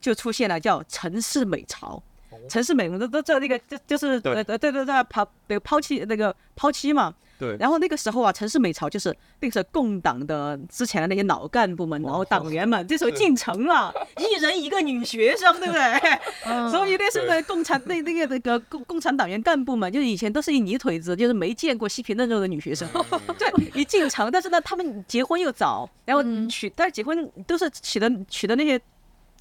[0.00, 2.02] 就出现了叫陈世美潮。
[2.48, 7.12] 陈世美，都都这那个就就是呃对对对抛对抛弃那个抛弃嘛。
[7.38, 15.90] 对，然后那个时候啊，陈世美潮就是那个时候共党的之前的那些老干部们，然后党员们，这时候进城了，一人一个女学生，对不对？
[16.70, 22.88] 所以那时候的共产那那个那个共共产党员干部们，就是以前都是一泥腿子，就是没见过细皮嫩肉的女学生，
[23.38, 28.80] 对，一进城，但是呢，他们结婚又早，然后娶，但是结婚都是娶的娶的那些。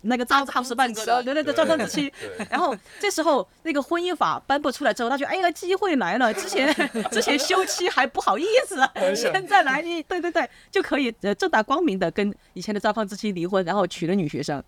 [0.03, 2.11] 那个扎扎实半个的，对对对，招生子期。
[2.49, 6.33] 然后这时候那个婚姻法颁布出来之后，他觉得哎呀，机会来了。
[6.33, 6.73] 之前
[7.11, 8.77] 之前休妻还不好意思，
[9.15, 14.63] 现在来，对对对，就可以呃正大光明的跟以前的糟糠之妻离婚，然后娶了女学生，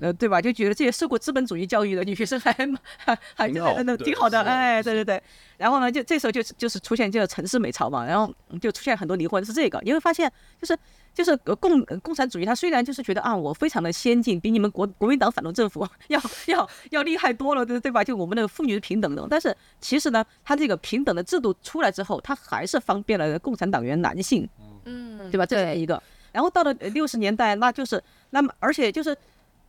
[0.00, 0.40] 呃对吧？
[0.40, 2.52] 就觉得这些受过资本主义教育的女学生还
[2.98, 3.48] 还还
[3.84, 5.22] 那挺好的，哎对对对。
[5.56, 10.30] 然后呢，就这时候就就是出现这个城市美潮嘛，然后就出现很多离婚是这个，你会发现
[10.60, 10.76] 就是。
[11.14, 18.02] 就是共共产主义，他虽然就是觉得啊，我非常的先进，比你们国国民党反动政府 要要要厉害多了，对对吧？
[18.02, 24.48] 就我们的妇女是平等的，但是其实呢，他这个平等的制度出来之后，他还是方便了共产党员男性，
[24.84, 25.46] 嗯，对吧？
[25.46, 26.02] 这是一个。
[26.32, 29.16] 然后到了六十年代，那就是那么，而且就是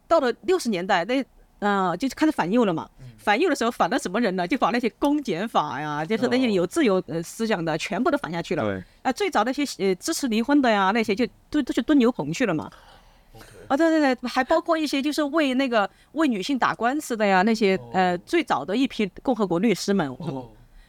[0.08, 1.24] 到了六十年代那。
[1.60, 2.90] 啊、呃，就开始反右了嘛。
[3.18, 4.48] 反右的时候反了什么人呢？
[4.48, 8.64] 就把那些公检法呀，就是那些有自由呃思想的，全部都反下去了。
[8.64, 8.84] 对。
[9.02, 12.70] 啊，最早那些呃支持离婚的呀，那些就都都去蹲牛棚去了嘛。
[13.68, 20.16] 啊，对对对，还包括一些就是为那个为女性打官司的呀，那些呃最早的一批共和国律师们，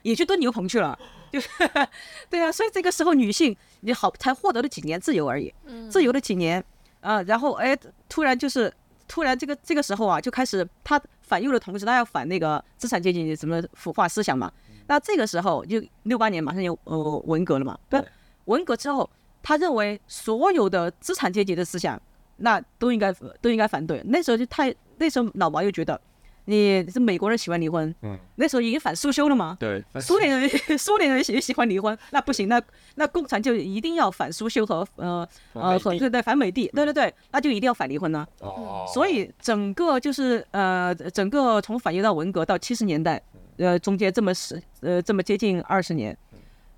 [0.02, 0.98] 也去蹲牛棚去了。
[1.32, 1.40] 就，
[2.28, 5.54] 对啊，所以这个时候女性你好才获得了几年自由而已，
[5.88, 6.62] 自由了几年
[7.00, 7.74] 啊，然后哎
[8.10, 8.70] 突然就是。
[9.08, 14.52] 突然，这个这个时候啊，就开始他反右的同时，他要反那个资产阶级什么腐化思想嘛。
[14.86, 17.78] 那这个时候就六八年马上就呃文革了嘛。
[17.88, 18.04] 对。
[18.46, 19.08] 文革之后，
[19.42, 22.00] 他认为所有的资产阶级的思想，
[22.36, 24.02] 那都应该都应该反对。
[24.06, 26.00] 那时候就太那时候老毛又觉得。
[26.46, 29.56] 你是美国人喜欢离婚，嗯，那时候已经反苏修了嘛？
[29.60, 30.18] 对，苏。
[30.18, 32.60] 联人苏联人 也喜欢离婚，那不行，那
[32.94, 38.26] 那共产就一定要反苏修和呃呃和对对反美帝，对对对，那就一定要反离婚呢。
[38.40, 43.20] 哦，所以整个就是呃整个从反右到文革到七十年代，
[43.58, 46.16] 呃中间这么十呃这么接近二十年，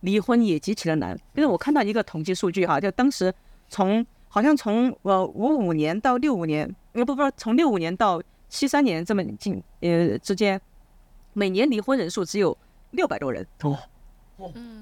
[0.00, 1.16] 离婚也极其的难。
[1.34, 3.32] 因为我看到一个统计数据哈，就当时
[3.68, 8.20] 从好像从呃五五年到六五年，呃不不从六五年到。
[8.48, 10.60] 七三年这么近呃之间，
[11.32, 12.56] 每年离婚人数只有
[12.92, 13.46] 六百多人。
[13.62, 13.78] 哦，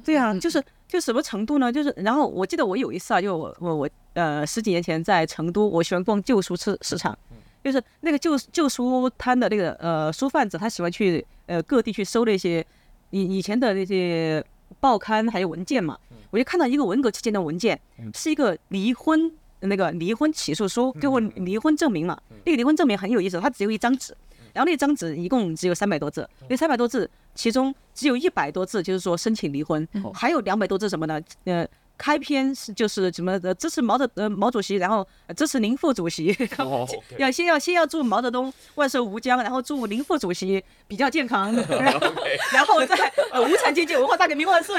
[0.05, 1.73] 对啊，就是就什么程度呢？
[1.73, 7.17] 就是然后我记得我有一次啊，就我我我呃十几年前在成都，我喜欢逛旧书市市场，
[7.65, 12.65] 就是那个旧旧书摊的那个呃书贩子，他喜欢去呃各地去收那些
[13.11, 14.45] 以以前的那些
[14.79, 15.99] 报刊还有文件嘛。
[16.31, 17.81] 我就看到一个文革期间的文件，
[18.15, 19.33] 是一个离婚。
[19.67, 22.19] 那个离婚起诉书，给我离婚证明嘛。
[22.45, 24.17] 那个离婚证明很有意思，它只有一张纸，
[24.53, 31.21] 然后那张纸一共只有三百多字，那三百多字其中只有一百多字就是说申请离婚，还有两百多字什么呢？
[31.45, 31.67] 呃。
[31.99, 36.27] 开篇是就是什么呃支持毛泽呃毛主席，然后支持林副主席，
[36.57, 36.87] 然后
[37.17, 41.51] 要先要先要祝毛泽东万寿无疆，然后祝林副主席比较健康，
[42.53, 42.95] 然后再
[43.33, 44.77] 呃无产阶级文化大革命万岁，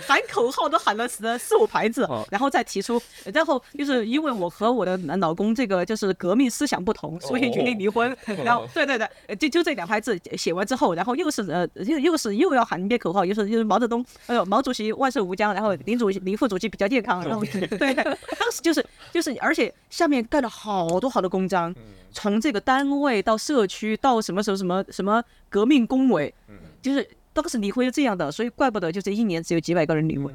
[0.00, 2.98] 喊口号都喊了四四五排字，然后再提出，
[3.32, 16.37] 然后就是因为我和我的老公这个就是革命思想不同，所以决定离婚，然后对对对，就就这两排字写完之后，然后又是呃又又是又要喊一遍口号，又是又是毛泽东哎呦毛主席万寿无疆，然后林主席林。
[16.38, 17.44] 副主席比较健康，然后
[17.78, 21.74] 对，当时就是就是，而且下面盖了好多好多公章，
[22.12, 26.32] 从这个单位到社区到什么什么什么什么革命工委，
[26.80, 30.32] 就是当时离婚是这样的，所以怪不得就这一年只有几百个人离婚，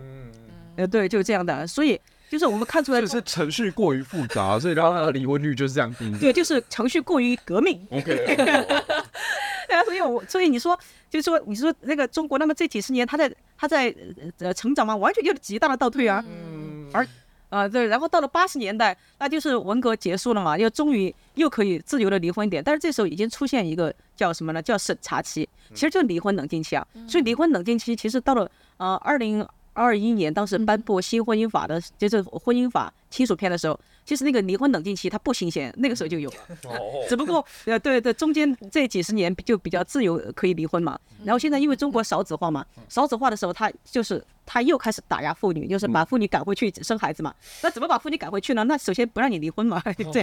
[0.75, 1.99] 呃，对，就是这样的，所以
[2.33, 6.11] 就是我们看出来，就是程序过于复杂， 所以让他的离婚率就是这样低。
[6.17, 7.79] 对，就是程序过于革命。
[7.91, 8.03] OK，
[8.35, 10.75] 对啊，所以我所以你说
[11.11, 13.31] 就是说你说那个中国，那么这几十年他在。
[13.55, 13.95] 他在
[14.39, 16.21] 呃成长嘛，完全就是极大的倒退啊。
[16.27, 16.89] 嗯。
[16.91, 17.07] 而
[17.47, 22.61] 啊对，然后到了八十年代，那就是文革结束了嘛，又终于又可以自由的离婚一点。
[22.61, 24.61] 但是这时候已经出现一个叫什么呢？
[24.61, 26.85] 叫审查期，其实就是离婚冷静期啊。
[27.07, 33.79] 所以离婚冷静期其实到了呃二零二一年，当时颁布新婚姻法的，就是婚姻法亲属篇的时候。
[34.05, 36.35] 其实那个离婚冷静期它不新鲜，那个时候就有了，
[37.07, 40.99] 只不过呃对对，中间这几十年就比较自由可以离婚嘛。
[41.23, 47.33] 然后现在因为中国少子化嘛，少子化的时候他就是他又开始打压妇女，就是把妇女赶回去生孩子嘛。
[47.61, 48.65] 那怎么把妇女赶回去呢？
[48.65, 50.21] 那首先不让你离婚嘛， 对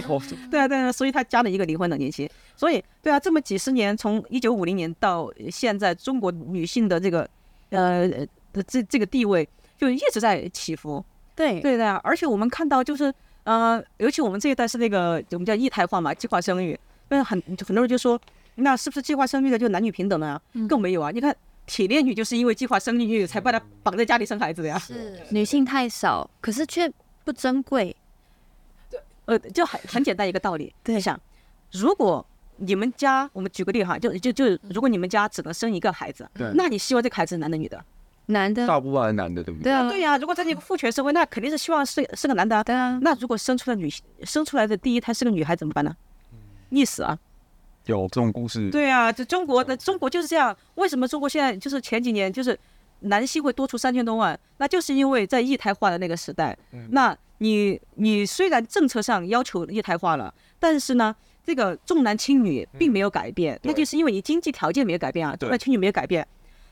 [0.51, 2.29] 对啊对啊，所以他加了一个离婚冷静期。
[2.55, 7.27] 所以对啊，这么几十年，从一九五零年到现在，中国女性的这个
[7.71, 8.07] 呃
[8.53, 9.47] 的这这个地位
[9.77, 11.03] 就一直在起伏。
[11.35, 13.11] 对对的，而且我们看到就是，
[13.45, 16.77] 呃，尤其我们这一代是那个我们叫异胎化嘛，计划生育，
[17.09, 18.19] 那很很多人就说，
[18.55, 20.41] 那是不是计划生育的就男女平等了呀？
[20.67, 21.09] 更没有啊！
[21.11, 21.35] 你看
[21.65, 24.77] 铁链女就是因为计划生育才把她绑在家里生孩子的呀。
[24.77, 26.91] 是女性太少，可是却
[27.23, 27.95] 不珍贵。
[28.89, 30.73] 对，呃，就很很简单一个道理。
[30.83, 31.19] 对，想
[31.71, 32.23] 如果
[32.57, 37.83] 你们家，我们举个例哈，就就就如果你们家只能生一个孩子，对，那你希望这个孩子是男的女的？
[38.31, 39.65] 男的，大部分是男的，对不对？
[39.65, 40.17] 对啊，对呀。
[40.17, 42.63] 如果在这个父权社会，那肯定是希望是是个男的。
[42.63, 42.99] 对啊。
[43.01, 43.89] 那如果生出来女
[44.23, 45.95] 生出来的第一胎是个女孩怎么办呢？
[46.71, 47.17] 溺死啊！
[47.85, 48.69] 有这种故事。
[48.69, 50.55] 对啊，这中国的中国就是这样。
[50.75, 52.57] 为什么中国现在就是前几年就是
[53.01, 54.39] 男性会多出三千多万？
[54.57, 56.57] 那就是因为在一胎化的那个时代。
[56.91, 61.13] 那你你虽然政策上要求一胎化了，但是呢，
[61.43, 63.59] 这个重男轻女并没有改变。
[63.63, 66.25] 那就是因为你经济条件没有改变啊，重男轻女没有改变。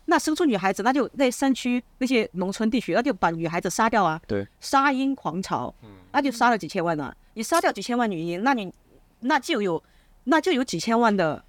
[0.10, 4.20] 那生出女孩子，那就那山区那些农村地区，那就把女孩子杀掉啊！
[4.28, 5.74] 对，杀婴狂潮，
[6.12, 7.16] 那就杀了几千万呢。
[7.36, 8.74] 你杀掉几千万女婴，那你
[9.20, 9.82] 那就有
[10.24, 11.43] 那就有几千万的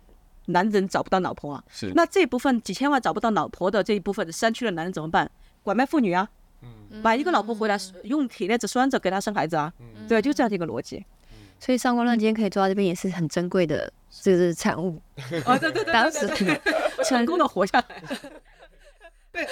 [0.46, 1.64] 男人找不到老婆啊。
[1.70, 1.90] 是。
[1.94, 5.28] 那这部分几千万找不到老婆的这一部分山区的男人怎么办？
[5.62, 6.28] 拐卖妇女啊！
[7.02, 9.72] 买一个老婆回来，用铁链子拴着给她生孩子啊！
[10.06, 11.04] 对，就这样的一个逻辑。
[11.58, 15.00] 所以上官乱今天可以做到这边，也是很珍贵的，就是产物。
[15.44, 16.26] 哦，对对对，当时
[17.04, 18.02] 成功的活下来。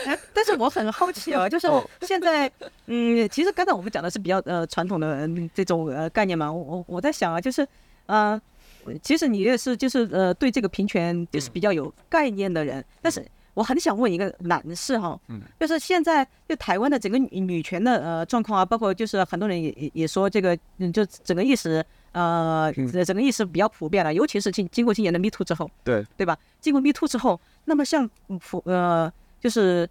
[0.04, 1.68] 对，但是我很好奇啊，就是
[2.02, 2.50] 现在，
[2.86, 7.66] 嗯，其实刚才我们讲的是比较呃传统的这种呃概念嘛，我我我在想啊，就是，
[8.06, 8.40] 呃，
[9.02, 13.24] 其实你也是就是呃对这个平权就是比较有概念的人，但是
[13.54, 22.72] 我很想问一个男士哈，嗯，就是现在就台湾的整个女女权的呃状况啊，包括就是很多人也也也说这个，嗯，就整个意识呃
[23.04, 26.36] 整个意识比较普遍了，尤其是经经过今年的 Me Too 之后，对对吧？
[26.60, 28.08] 经过 Me Too 之后，那么像
[28.40, 29.12] 普呃。
[29.40, 29.88] 就是，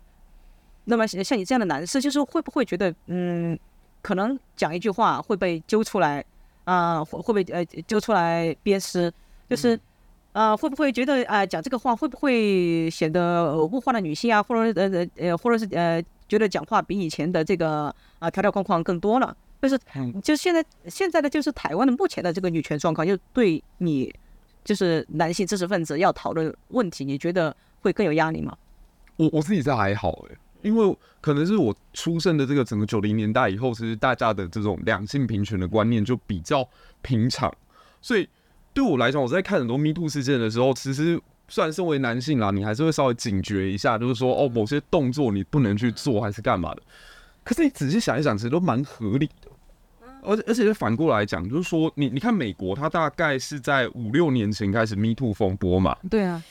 [0.85, 3.57] 那么像你这样的男士，就是会不会觉得，嗯，
[4.01, 6.23] 可能讲一句话会被揪出来，
[6.65, 9.11] 啊、呃，会会被呃揪出来鞭尸？
[9.49, 9.75] 就是，
[10.33, 14.43] 啊、呃，会不会觉得啊、呃，讲这个话会不会显得物化了女性啊？
[14.43, 19.35] 或者呃呃，或者是呃，觉得讲话比以前的这个啊条条框框更多了？
[19.61, 19.79] 就是，
[20.23, 24.13] 就现在现在的就是台湾的目前的这个女权状况，就对你
[24.63, 28.55] 就是男性知识分子要讨论问题，你觉得会更有压力吗？
[29.17, 36.67] 我我自己在还好诶，因为可能是我出生的这个整个九零年代以后，其实大家的这种两性平权的观念就比较
[37.01, 37.53] 平常，
[38.01, 38.27] 所以
[38.73, 46.81] 对我来讲，我在看很多 Me Too 事件的时候，其实虽然身为男性啦，你还是会稍微警觉一下，就是说哦，某些动作你不能去做，还是干嘛的。
[47.43, 49.49] 可是你仔细想一想，其实都蛮合理的。
[50.21, 56.43] 而而且反过来讲，就是说你你看美国，它大概是在五六年前开始 Me Too 风波嘛，对啊，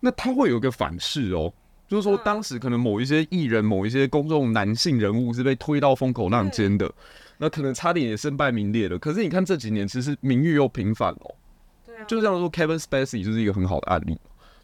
[0.00, 1.52] 那它会有一个反噬哦。
[1.88, 6.90] 就是说，当时可能某一些艺人、某一些公众男性人物是被推到风口浪尖的，
[7.38, 8.98] 那可能差点也身败名裂了。
[8.98, 11.34] 可是你看这几年，其实名誉又平反了。
[11.86, 14.18] 对啊，就像说 Kevin Spacey 就是一个很好的案例。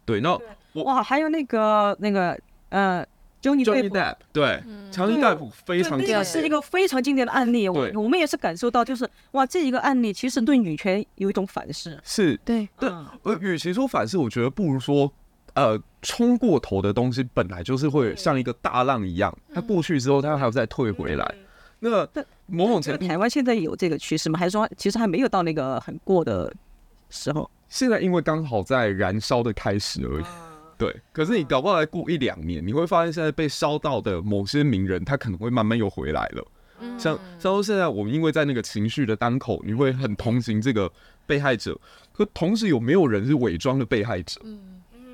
[0.05, 0.37] 对，那
[0.83, 2.37] 哇，还有那个那个
[2.71, 3.07] 呃
[3.41, 4.61] ，Johnny Depp，对，
[4.91, 7.69] 强尼戴普非常经典，是一个非常经典的案例。
[7.69, 11.97] 我我们也是感受到，就是哇，这一个案例其实对女权有一种反噬。
[12.03, 12.89] 是，对，对。
[12.89, 15.13] 呃，与其说反噬，我觉得不如说。
[15.55, 21.35] 呃，冲过头的东西本来就是会像一个大浪一样，它过去之后，它还要再退回来。
[21.81, 22.09] 那
[22.47, 24.39] 某种程度，台湾现在有这个趋势吗？
[24.39, 26.53] 还是说其实还没有到那个很过的
[27.11, 27.51] 时候？
[27.69, 30.25] 现在因为刚好在燃烧的开始而已。
[30.79, 36.47] 对，可是你搞不好来过一两年，你会发现现在被烧到的某些名人，他可能会慢慢又回来了。
[36.99, 40.91] 像像说现在我们因为在那个情绪的当口，你会很同情这个
[41.27, 41.79] 被害者，
[42.13, 44.41] 可同时有没有人是伪装的被害者？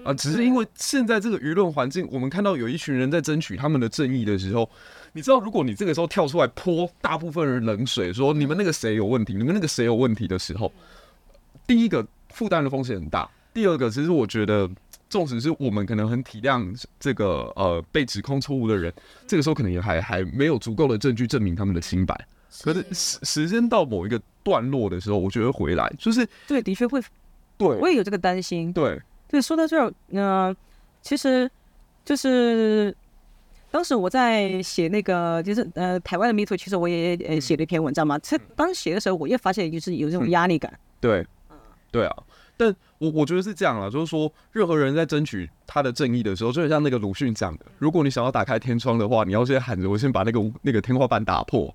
[0.09, 4.69] 啊，只是因为现在这个舆论环境，我们看到有一群人在争取他们的正义的时候，
[5.13, 10.73] 你知道，如果你这个时候跳出来泼大部分人冷水，说你们那个谁有问题，你们那个谁有问题的时候，
[11.67, 14.67] 第一个负担的风险很大，第二个，其实我觉得，
[15.11, 16.67] 纵使是我们可能很体谅
[16.99, 18.91] 这个呃被指控错误的人，
[19.27, 22.19] 这个时候可能也还还没有足够的证据证明他们的清白。
[22.63, 26.99] 可是时时间到某一个段落的时候，我觉得回来就是对，的确会，
[27.59, 28.99] 对，我也有这个担心，对。
[29.29, 30.57] 对，说到这儿，嗯、呃，
[31.03, 31.51] 其实
[32.05, 32.97] 就是
[33.71, 38.19] 当时我在写那个，就是呃，台湾的 Me Too，其实我也呃写了一篇文章嘛。
[38.19, 40.73] 这当时写的时候，我也发现就是有这种压力感。
[40.73, 41.27] 嗯、对，
[41.91, 42.17] 对啊。
[42.57, 51.73] 但我我觉得是这样啊，就是说，任何人在争取他的正义的时候，就很像那个鲁迅讲的，如果你想要打开天窗的话，你要先喊着我先把那个那个天花板打破。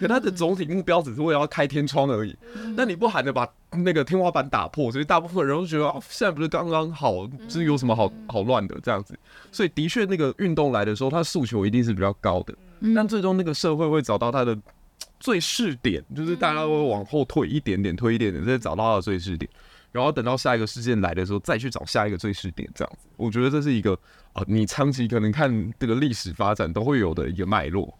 [0.00, 2.34] 可它的总体目标只是为了要开天窗而已。
[2.74, 9.16] 那你不喊着把那个天花板打破，所以大部分人都觉得啊，现在不是刚刚好，就是有什么好好乱的这样子。
[9.52, 12.54] 所以的确，那个运动来的时候，它的诉求一定是比较高的。
[12.94, 14.56] 但最终那个社会会找到它的
[15.20, 19.50] 最适点，就是大家会往后退一点点，退一点点，再找到它的最适点。
[19.92, 23.92] 然后等到下一个事件来的时候，再去找下一个最适点，这样子，我觉得这是一个
[24.32, 27.92] 啊，你长期可能看这个历史发展都会有的一个脉络。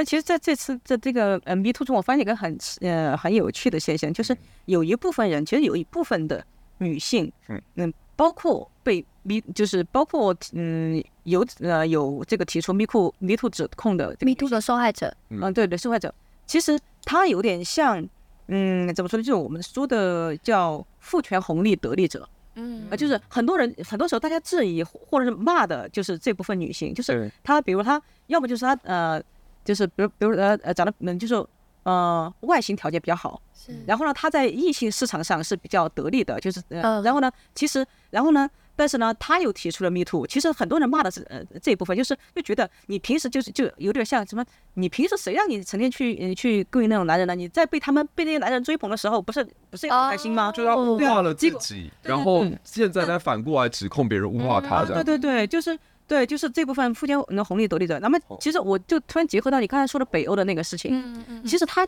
[0.00, 4.34] 那其实在这次的这个呃 MeToo 中，我发现一个很呃很有趣的现象，就是
[4.64, 6.42] 有一部分人，其实有一部分的
[6.78, 7.60] 女性，嗯。
[7.74, 16.14] 嗯，包括被 Me，就是包括嗯有呃有这个提出 MeToo MeToo 指控的 MeToo 的受害者，嗯，对对受害者，
[16.46, 18.08] 其实他有点像。
[18.52, 19.22] 嗯，怎么说呢？
[19.22, 29.22] 就是我们说的叫父权红利得利者，嗯，啊，就是很多人很多时候大家质疑或者是骂的，就是这部分女性，就是她，比如她，要么就是她，呃，
[29.70, 31.46] 就是比如比如呃呃长得嗯，就是
[31.84, 38.50] 呃外形条件比较好，是，然后呢，他在异性市场上是比较得力的，就是，呃，然后呢，其实，然后呢。
[38.76, 40.26] 但是呢，他又提出了 Me Too。
[40.26, 44.42] 其实很多人骂的是呃这一部分，就是就觉得你平时就是就有点像什么，
[44.72, 47.34] 你平时谁让你成天去呃去勾引那种男人呢？
[47.34, 50.50] 你在被他们被那些男人追捧的时候，不是不是也很开心吗？
[50.52, 54.82] 就要物化了自己，然后现在再反过来指控别人物化他。
[54.86, 55.78] 对对对，就是
[56.10, 57.98] 对，就是这部分父权的红利得利者。
[58.00, 61.86] 那么其实我就突然结合到你刚才说的北欧的那个事情，嗯嗯，其实他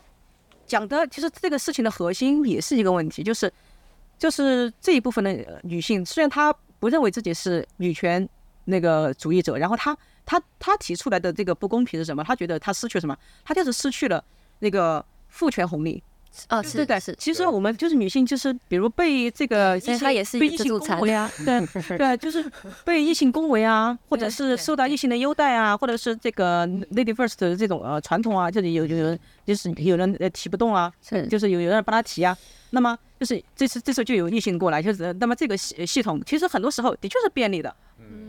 [0.65, 3.51] 讲的其实这个事情的核心也是一个问题，就是
[4.17, 6.55] 就是这一部分的女性，虽然她。
[6.79, 8.27] 不认为自己是女权
[8.65, 12.21] 那个主义者，然后她她她提出来的这个不公平是什么？
[12.21, 13.15] 她觉得她失去了什么？
[13.45, 14.21] 她就是失去了
[14.59, 16.03] 那个父权红利。
[16.49, 17.15] 哦，是的，是。
[17.17, 22.43] 其实我们就是女性，就是比如被这个，他也是被异性恭维啊， 对对，就是
[22.83, 32.35] 被异性恭维啊，或者是受到异性的优待啊，或者是这个 lady first 的这种呃传统啊，这里有有人就是有人呃提不动啊，是，就是有有人帮他提啊。
[32.71, 37.75] 那么就是这次这时候就有异性过来，就是那么这个系系统其实很多时候的确是便利的，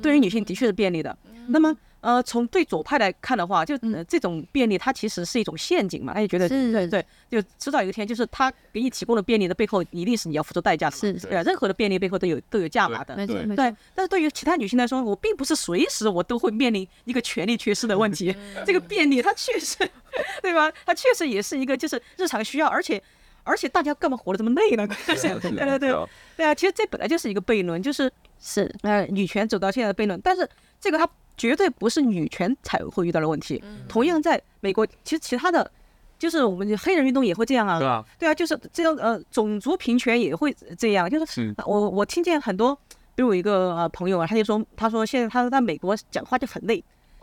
[0.02, 1.16] 对于女性的确是便利的。
[1.48, 1.74] 那么
[2.04, 13.56] 呃从对左派来看的话，就呃这种便利它其实是一种陷阱嘛，他就觉得对对对，就迟早有一天就是他给你提供的便利的背后一定是你要付出代价的，是对，任何的便利背后都有都有价码的，对对。
[13.56, 18.36] 但是对于其他女性来说，我并不是随时我都会面临一个权利缺失的问题，
[18.66, 19.76] 这个便利它确实，
[20.42, 20.70] 对吧？
[20.84, 23.02] 它确实也是一个就是日常需要，而且。
[23.46, 24.88] 而且大家干嘛活得这么累呢？
[25.04, 26.54] 对对对对对啊！
[26.54, 30.18] 其实这本来就是一个悖论，就是是呃女权走到现在的悖论。
[30.24, 30.48] 但是
[30.80, 33.62] 这个它绝对不是女权才会遇到的问题。
[33.88, 35.70] 同样在美国，其实其他的，
[36.18, 37.78] 就是我们黑人运动也会这样啊。
[37.78, 41.08] 对啊，对啊，就是这种呃种族平权也会这样。
[41.08, 42.74] 就是我我听见很多，
[43.14, 46.82] 比如我一个呃朋友啊，他就说他说现在他在美国讲话就很累，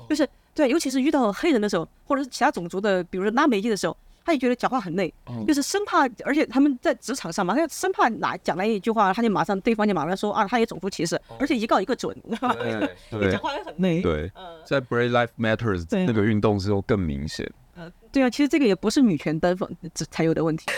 [0.10, 3.96] 就是对，尤其是遇到黑人的时候，或者是其他种族的，比如说拉美裔的时候。
[4.24, 5.14] 他也觉得讲话很累，
[5.48, 12.56] 就是生怕，而且他们在职场上嘛，他就生怕哪讲了一句话，他就马上对方就马上说啊，他也种族歧视，而且一告一个准，对吧？
[13.10, 14.02] 对，讲话也很累。
[14.02, 14.32] 对，
[14.66, 17.50] 在 Black Lives Matter 那个运动之后更明显。
[17.76, 20.66] 呃，对啊，其实这个也不是女权单方才有的问题。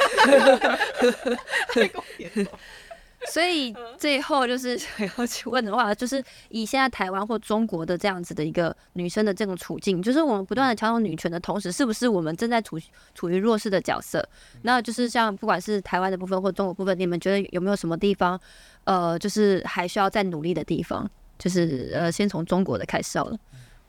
[3.31, 12.79] 所以最后就是 想要去问的话，就是以现在台湾或中国的这样子的一个女生的这种处境，就是我们不断的强调女权的同时，是不是我们正在处
[13.15, 14.27] 处于弱势的角色？
[14.63, 18.39] 那就是像不管是台湾的部分或中国部分，你们觉得有没有什么地方，
[18.83, 21.09] 呃，就是还需要再努力的地方？
[21.39, 23.37] 就是呃，先从中国的开始好了。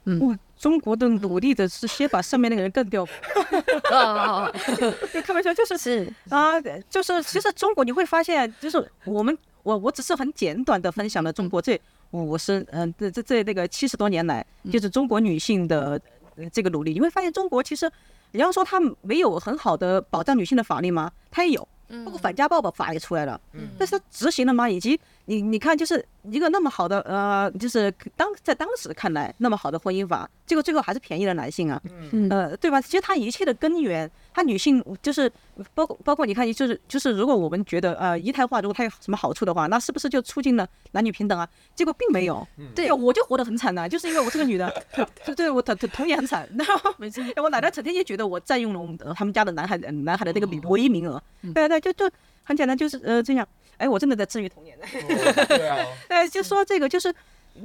[0.05, 3.07] 嗯，哇，中国的努力的是先把上面那个人干掉。
[3.91, 4.51] 啊，
[5.25, 11.81] 开玩笑，就是是啊，就是其实中国你会发现，就是我们我我只是很简短的分享了中国这
[12.11, 16.01] 我是嗯这这这那个七十多年来，就是中国女性的
[16.53, 17.91] 这个努力，你会发现中国其实
[18.33, 21.11] 你要说它没有很好的保障女性的法律吗？
[21.31, 21.69] 它也有，
[22.05, 23.41] 包括反家暴的法也出来了，
[23.79, 24.69] 但是它执行了吗？
[24.69, 26.05] 以及你你看就是。
[26.31, 31.79] 一个那么好的呃，就是当在当时看来那么好的婚姻法，结果最后还是便宜了男性啊，
[32.13, 32.81] 嗯，呃，对吧？
[32.81, 35.31] 其实它一切的根源，它女性就是
[35.75, 41.47] 包括包括你看，就是就是如果我们觉得呃，一胎化如果它有什么好处的话，那是不是就促进了男女平等啊？
[41.75, 44.73] 结果并没有，对，我就活得很惨呐，就是因为我是个女的，
[45.27, 51.23] 对对，我童童年很惨，然后每次我奶奶整天就觉得我占用了我们他们家的男孩男孩的那个名唯一名额，
[51.55, 52.11] 对对，就就
[52.45, 53.47] 很简单，就是呃这样。
[53.77, 54.87] 哎，我真的在治愈童年的。
[55.47, 55.77] 对啊。
[56.07, 57.13] 哎，就说这个，就是，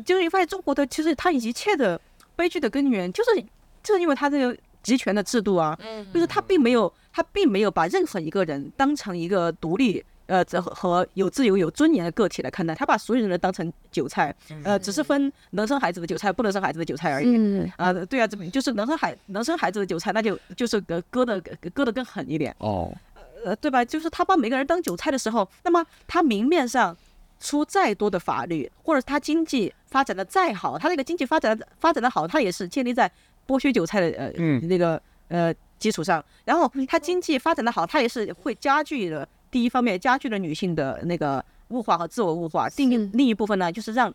[0.04, 2.00] 就是你发现中国的，其实它一切的
[2.36, 3.40] 悲剧的根源，就是，
[3.84, 5.78] 就是因为它这个集权的制度啊，
[6.12, 17.36] 就是它并没有，它并没有把任何一个人当成一个独立呃，这和有自由、有尊严的个体来看待，他把所有人都当成韭菜，呃，只是分能生孩子的韭菜，不能生孩子的韭菜而已。
[17.36, 21.42] 嗯啊，对啊，这就是能生孩能生孩子的韭菜，那就就是割割的
[21.74, 22.56] 割的更狠一点。
[22.60, 22.96] 哦，
[23.44, 23.84] 呃，对吧？
[23.84, 26.96] 就是他把每个人当韭菜的时候，那么他明面上
[27.40, 33.12] 出再多的法律，或者他经济发展的再好，他那个经济发展的发展的好，他也是建立在
[33.48, 36.24] 剥削韭菜的呃、嗯、那个呃基础上。
[36.46, 39.28] 然后他经济发展的好，他也是会加剧的。
[39.52, 44.14] 第一方面，加剧了女性的那个物化和自我物化；另一另一部分呢，就是让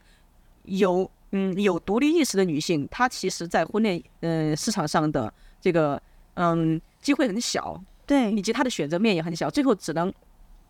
[0.65, 6.01] 有嗯有独立意识的女性，她其实在婚恋呃市场上的这个
[6.35, 10.13] 嗯机会很小，对，以及他的选择面也很小，最后只能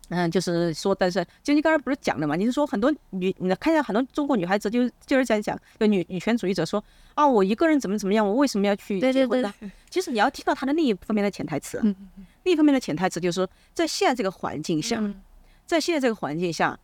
[0.09, 2.35] 嗯就是说，单身就你刚才不是讲了嘛？
[2.35, 6.83] 你是说很多女，你看下很多中国女孩子就就是在讲，就女女权主义者说
[7.15, 9.51] 啊，我一个人怎么怎么样，我为什么要去结婚呢？
[9.59, 11.79] 对对对，其实你要听到她的另一方面的潜台词。
[11.83, 11.95] 嗯
[12.43, 15.01] 另一方面的潜台词就是说，在现在这个环境下，
[15.65, 16.79] 在现在这个环境下，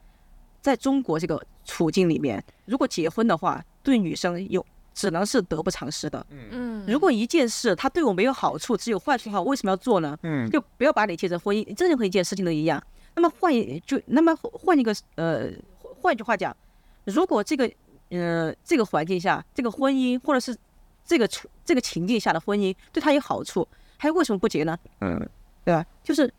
[0.59, 6.25] 在中国这个处境里面，如果结婚的话，对女生有只能是得不偿失的。
[6.29, 10.17] 嗯，如果一件事它对我没有好处，只有坏处的话，为什么要做呢？
[10.23, 12.81] 嗯，就不要把你结成婚姻，任何一件事情都一样。
[13.15, 15.49] 那么换一就那么换一个呃，
[16.01, 16.55] 换句话讲，
[17.05, 17.71] 如果这个
[18.09, 20.55] 呃这个环境下，这个婚姻或者是
[21.05, 23.67] 这个处这个情境下的婚姻对他有好处，
[23.97, 24.77] 还为什么不结呢？
[24.99, 25.29] 嗯。
[25.63, 25.85] 对吧？
[26.03, 26.33] 就是，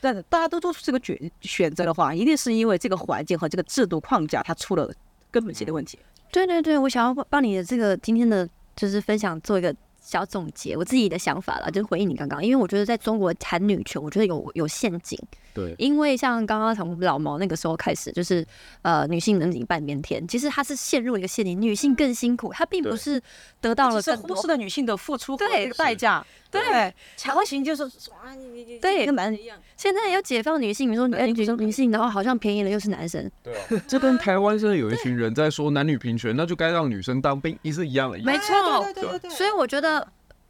[0.00, 4.92] 但是大家都做出这个选选择的话，一定是因为这个环境和这个制度框架它出了
[5.30, 5.96] 根本性的问题。
[6.30, 15.18] 对对对，我想要帮你的这个今天的就是分享做一个小总结，我自己的想法啦，就是回应你刚刚，因为我觉得在中国谈女权，我觉得有有陷阱。
[15.56, 18.46] 对，因为像刚刚从老毛那个时候开始，就是
[18.82, 23.20] 呃，女性能顶半边天，其实她是陷入一个陷阱，女性更辛苦，她并不是
[23.60, 25.46] 得到了，是忽视了女性的付出和
[25.78, 26.24] 代价。
[26.50, 29.58] 对，强行就是啊，你你你对，跟男人一样。
[29.76, 33.30] 现在要解放女性，你说哎，女生女性然后，好像便宜了又是男生。
[33.42, 38.18] 对啊， 这跟台湾现在有一群人在说男女平权，那就该让女生当兵，也是一样的。
[38.18, 39.30] 没错，对对对。
[39.30, 40.06] 所以我觉得。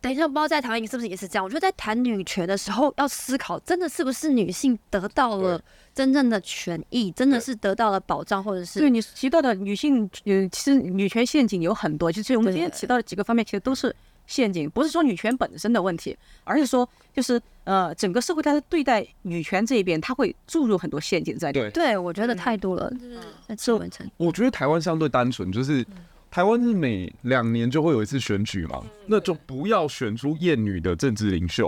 [0.07, 1.45] 等一下，不知道在台湾你是不是也是这样？
[1.45, 5.61] 我觉得在谈女权的时候，要思考，真的是不是女性得到了
[5.93, 8.79] 真正的权益，真的是得到了保障，或者是？
[8.79, 12.13] 对你提到的女性，嗯，其实女权陷阱有很多。
[12.13, 13.93] 就是我们今天提到的几个方面，其实都是
[14.29, 21.69] 陷阱，不是说女权本身的问题，而是说，就是呃，整个社会它在对待女权这一边，它会注入很多陷阱在里面。
[21.73, 22.89] 对，对我觉得太多了。
[23.49, 24.09] 嗯，是文成。
[24.19, 25.85] 我觉得台湾相对单纯，就是。
[26.37, 31.67] 台湾是每两年就会有一次选举嘛，那就不要选出厌女的政治领袖。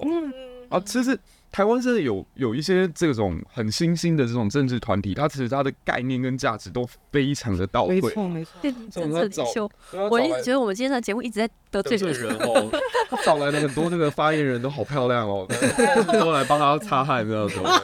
[0.69, 1.19] 啊，其实
[1.51, 7.99] 台湾是有有一些这种很新兴的这种政治团体，它其实它的概念跟价值都非常的到位。
[7.99, 8.51] 没错没错，
[8.91, 9.71] 政治领袖，
[10.11, 12.69] 我一直觉得我们今天的节目一直在得罪人哦。
[13.09, 15.49] 他找来了很多那个发言人都好漂亮哦，
[16.13, 17.81] 都来帮他擦汗，知道吗？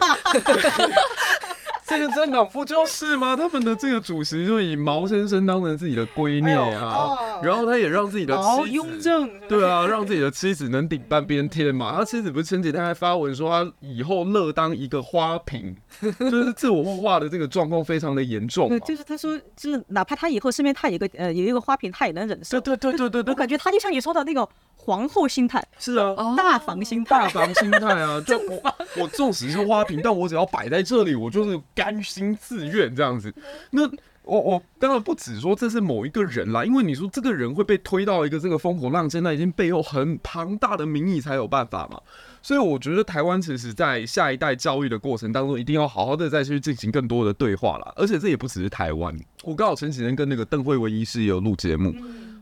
[1.87, 3.37] 这个政党不就是吗？
[3.37, 9.11] 他们的这个主席就以毛先生当成自己的闺女啊，然后他也让自己的妻子，
[9.49, 11.95] 对啊，让自己的妻子能顶半边天嘛。
[11.95, 18.69] 他妻子不是前几天还发文说他以后乐当一个花瓶， 就是自我物化的这个状况非常的严重。
[18.69, 22.59] 对，就是他说，就是哪怕他以后身边他有一个呃有一个花瓶，他也能忍受。
[22.61, 24.49] 对对对对对，我感觉他就像你说的那个
[24.85, 25.67] 皇后心态。
[25.79, 31.61] 是啊，大房心态，大房心态啊， 就我我纵使是花瓶，但我只要摆在这里，我就是。
[31.75, 33.35] 甘心自愿这样子，
[33.71, 33.83] 那
[34.23, 42.01] 我我当然不只说这是某一个人啦，因为你说这个人会被推到一个这个风口浪尖，那已经背后很庞大的民意才有办法嘛。
[42.43, 47.93] 所以我觉得台湾其实在下一代教育的过程当中，一定要好好的再去进行更多的对话啦。
[47.97, 51.95] 而且这也不只是台湾，我刚好前几天跟那个邓慧文医师也有录节目，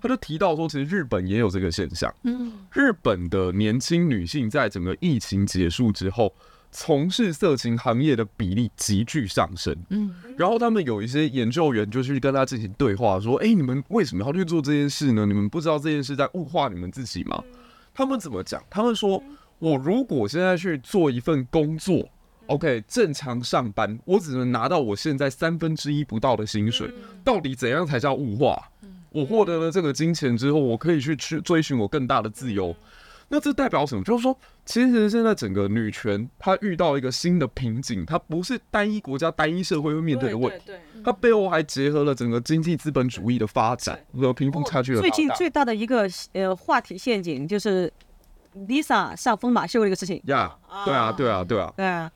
[0.03, 2.13] 他就提到说，其实日本也有这个现象。
[2.25, 6.35] 嗯，日本的年轻女性在整个疫情结束之后。
[6.75, 15.27] 从事色情行业的比例急剧上升，嗯，然后他们有一些研究员就去跟他进行对话，说：“哎，你们为什么要去做这件事呢？
[15.27, 17.45] 你们不知道这件事在物化你们自己吗？”
[17.93, 18.65] 他们怎么讲？
[18.71, 19.23] 他们说
[19.61, 22.09] ：“我如果现在去做一份工作
[22.47, 26.91] ，OK，正常上班，我只能拿到我现在三分之一不到的薪水，
[27.23, 28.71] 到底怎样才叫物化？
[29.13, 32.75] 我获得了这个金钱之后，我可以去去追寻我更大的自由。”
[33.29, 34.05] 那这代表什么？
[34.05, 34.37] 就是说，
[34.67, 45.01] 其实现在整个女权它遇到一个新的瓶颈，它不是单一国家、单一社会会面对的问题，它背后还结合了整个经济资本主义的发展和贫富差距的。
[45.01, 47.91] 最近最大的一个呃话题陷阱就是
[48.69, 50.21] Lisa 上疯马秀的一个事情。
[50.27, 50.55] 呀，
[50.85, 52.13] 对啊，对啊，对啊，对啊。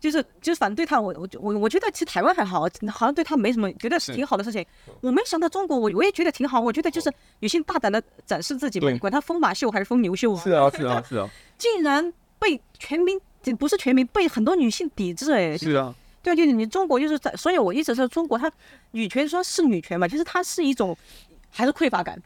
[0.00, 4.64] 就是就是反对他，我我我我觉得其实台湾还好，好像对他没什么，觉得是挺好的事情。
[5.02, 6.58] 我没想到中国，我我也觉得挺好。
[6.58, 10.42] 我觉得就是女性大胆的展示自己嘛，管他疯马秀还是疯牛秀啊。
[10.42, 11.28] 是啊是啊是啊，
[11.58, 13.20] 竟然被全民，
[13.58, 15.58] 不是全民，被很多女性抵制哎。
[15.58, 18.50] 是啊，对，就是你中国就是在，所以我一直说中国它
[18.92, 20.96] 女权说是女权嘛，其实它是一种
[21.50, 22.18] 还是匮乏感。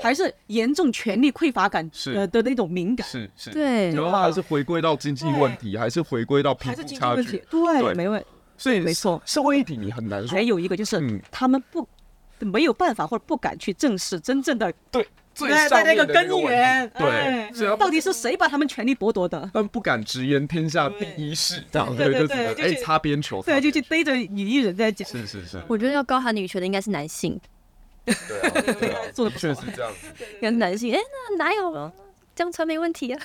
[0.00, 8.24] 还是严重权力匮乏感呃的那种敏感，是是，对，然后还是回归到经济问题，还是回归到贫富差距，对，没问，
[8.56, 10.30] 所以没错，社会议题你很难说。
[10.30, 11.86] 还有一个就是，他们不
[12.38, 19.40] 没有办法或者不敢去正视真正的对最上面的根源，对，到底是谁把他们权力剥夺的？
[19.54, 25.62] 他们不敢直言天下第一事，这样对对对，哎，擦边球，对，就去逮着女艺人在讲，是是是。
[25.68, 27.40] 我觉得要高喊女权的应该是男性。
[28.06, 30.08] 对啊，对啊，做的不实这样子。
[30.40, 30.98] 跟男性，哎，
[31.30, 31.90] 那哪有
[32.34, 33.20] 这样穿没问题啊？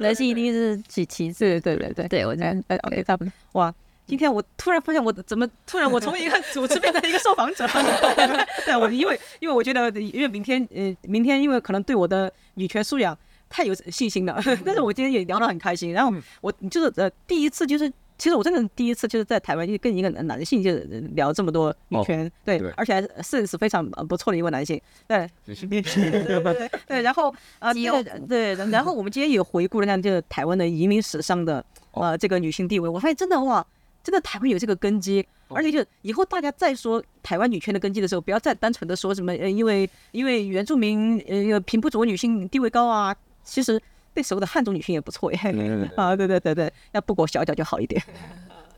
[0.00, 3.32] 男性一定是举旗帜，对对对对，我在哎，OK，差不多。
[3.52, 3.72] 哇，
[4.06, 7.66] 今天我突然发现，我怎么突然我从一个主持变成一个受访者？
[8.64, 13.16] 对，我因为因为我觉得，因为明天，呃，明天因为可能对我的女权素养
[13.48, 15.92] 太有信心了，但是我今天也聊得很开心。
[15.92, 17.92] 然后我就是呃，第一次就是。
[18.18, 20.74] 其实我真的第一次就是在台湾，就跟一个男性就
[21.14, 31.62] 聊这么多女权，对，而且还是是非常不错的一位男性， 对，对对，然后啊，对对，然后我们今天也回顾了下就是台湾的移民史上的
[31.92, 33.64] 呃这个女性地位，我发现真的哇，
[34.02, 43.14] 真的台湾有这个根基，而且就以后大家再说台湾女权的根基的时候，不要再单纯的说什么呃因为因为原住民呃平埔族女性地位高啊，
[43.44, 43.78] 其实。
[44.16, 45.38] 那时候的汉族女性也不错耶，
[45.94, 48.02] 啊，对对对对，要不裹小脚就好一点。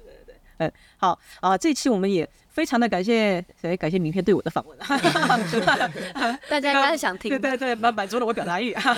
[0.04, 3.40] 对对对，嗯，好啊，这一期我们也非常的感谢，
[3.78, 4.76] 感谢明天对我的访问
[6.50, 8.74] 大家应该想听，对对对，满满足了我表达欲。
[8.74, 8.92] 好，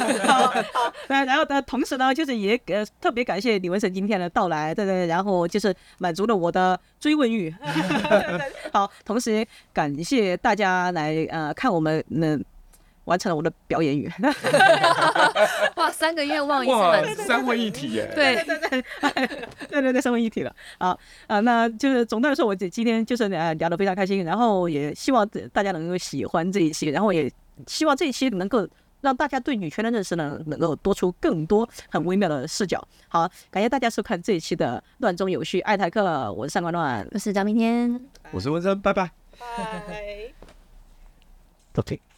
[1.09, 7.55] 然后呢，同时呢，就是也呃特别感谢李文成今天的到来，对对，然后就是满足了我的追问欲。
[8.73, 12.39] 好，同时感谢大家来呃看我们那。
[13.11, 14.09] 完成了我的表演欲，
[15.75, 16.69] 哇，三个愿望一
[17.15, 18.83] 次三位一体耶，对对对
[19.69, 20.97] 对对对，三位一体了啊
[21.27, 27.29] 啊，那就是总的来说，我今天就是呃聊得非常开心，然后也希望大家能够喜欢这一期，然后也
[27.67, 28.65] 希望这一期能够
[29.01, 32.81] 让大家对女权的认识呢，能够多出更多很微妙的视角。
[33.09, 38.01] 好，感谢大家收看这一期的乱中有序爱台客，我是上官乱，我是张明天，
[38.31, 40.33] 我是文森，拜拜，拜
[41.75, 42.10] ，OK。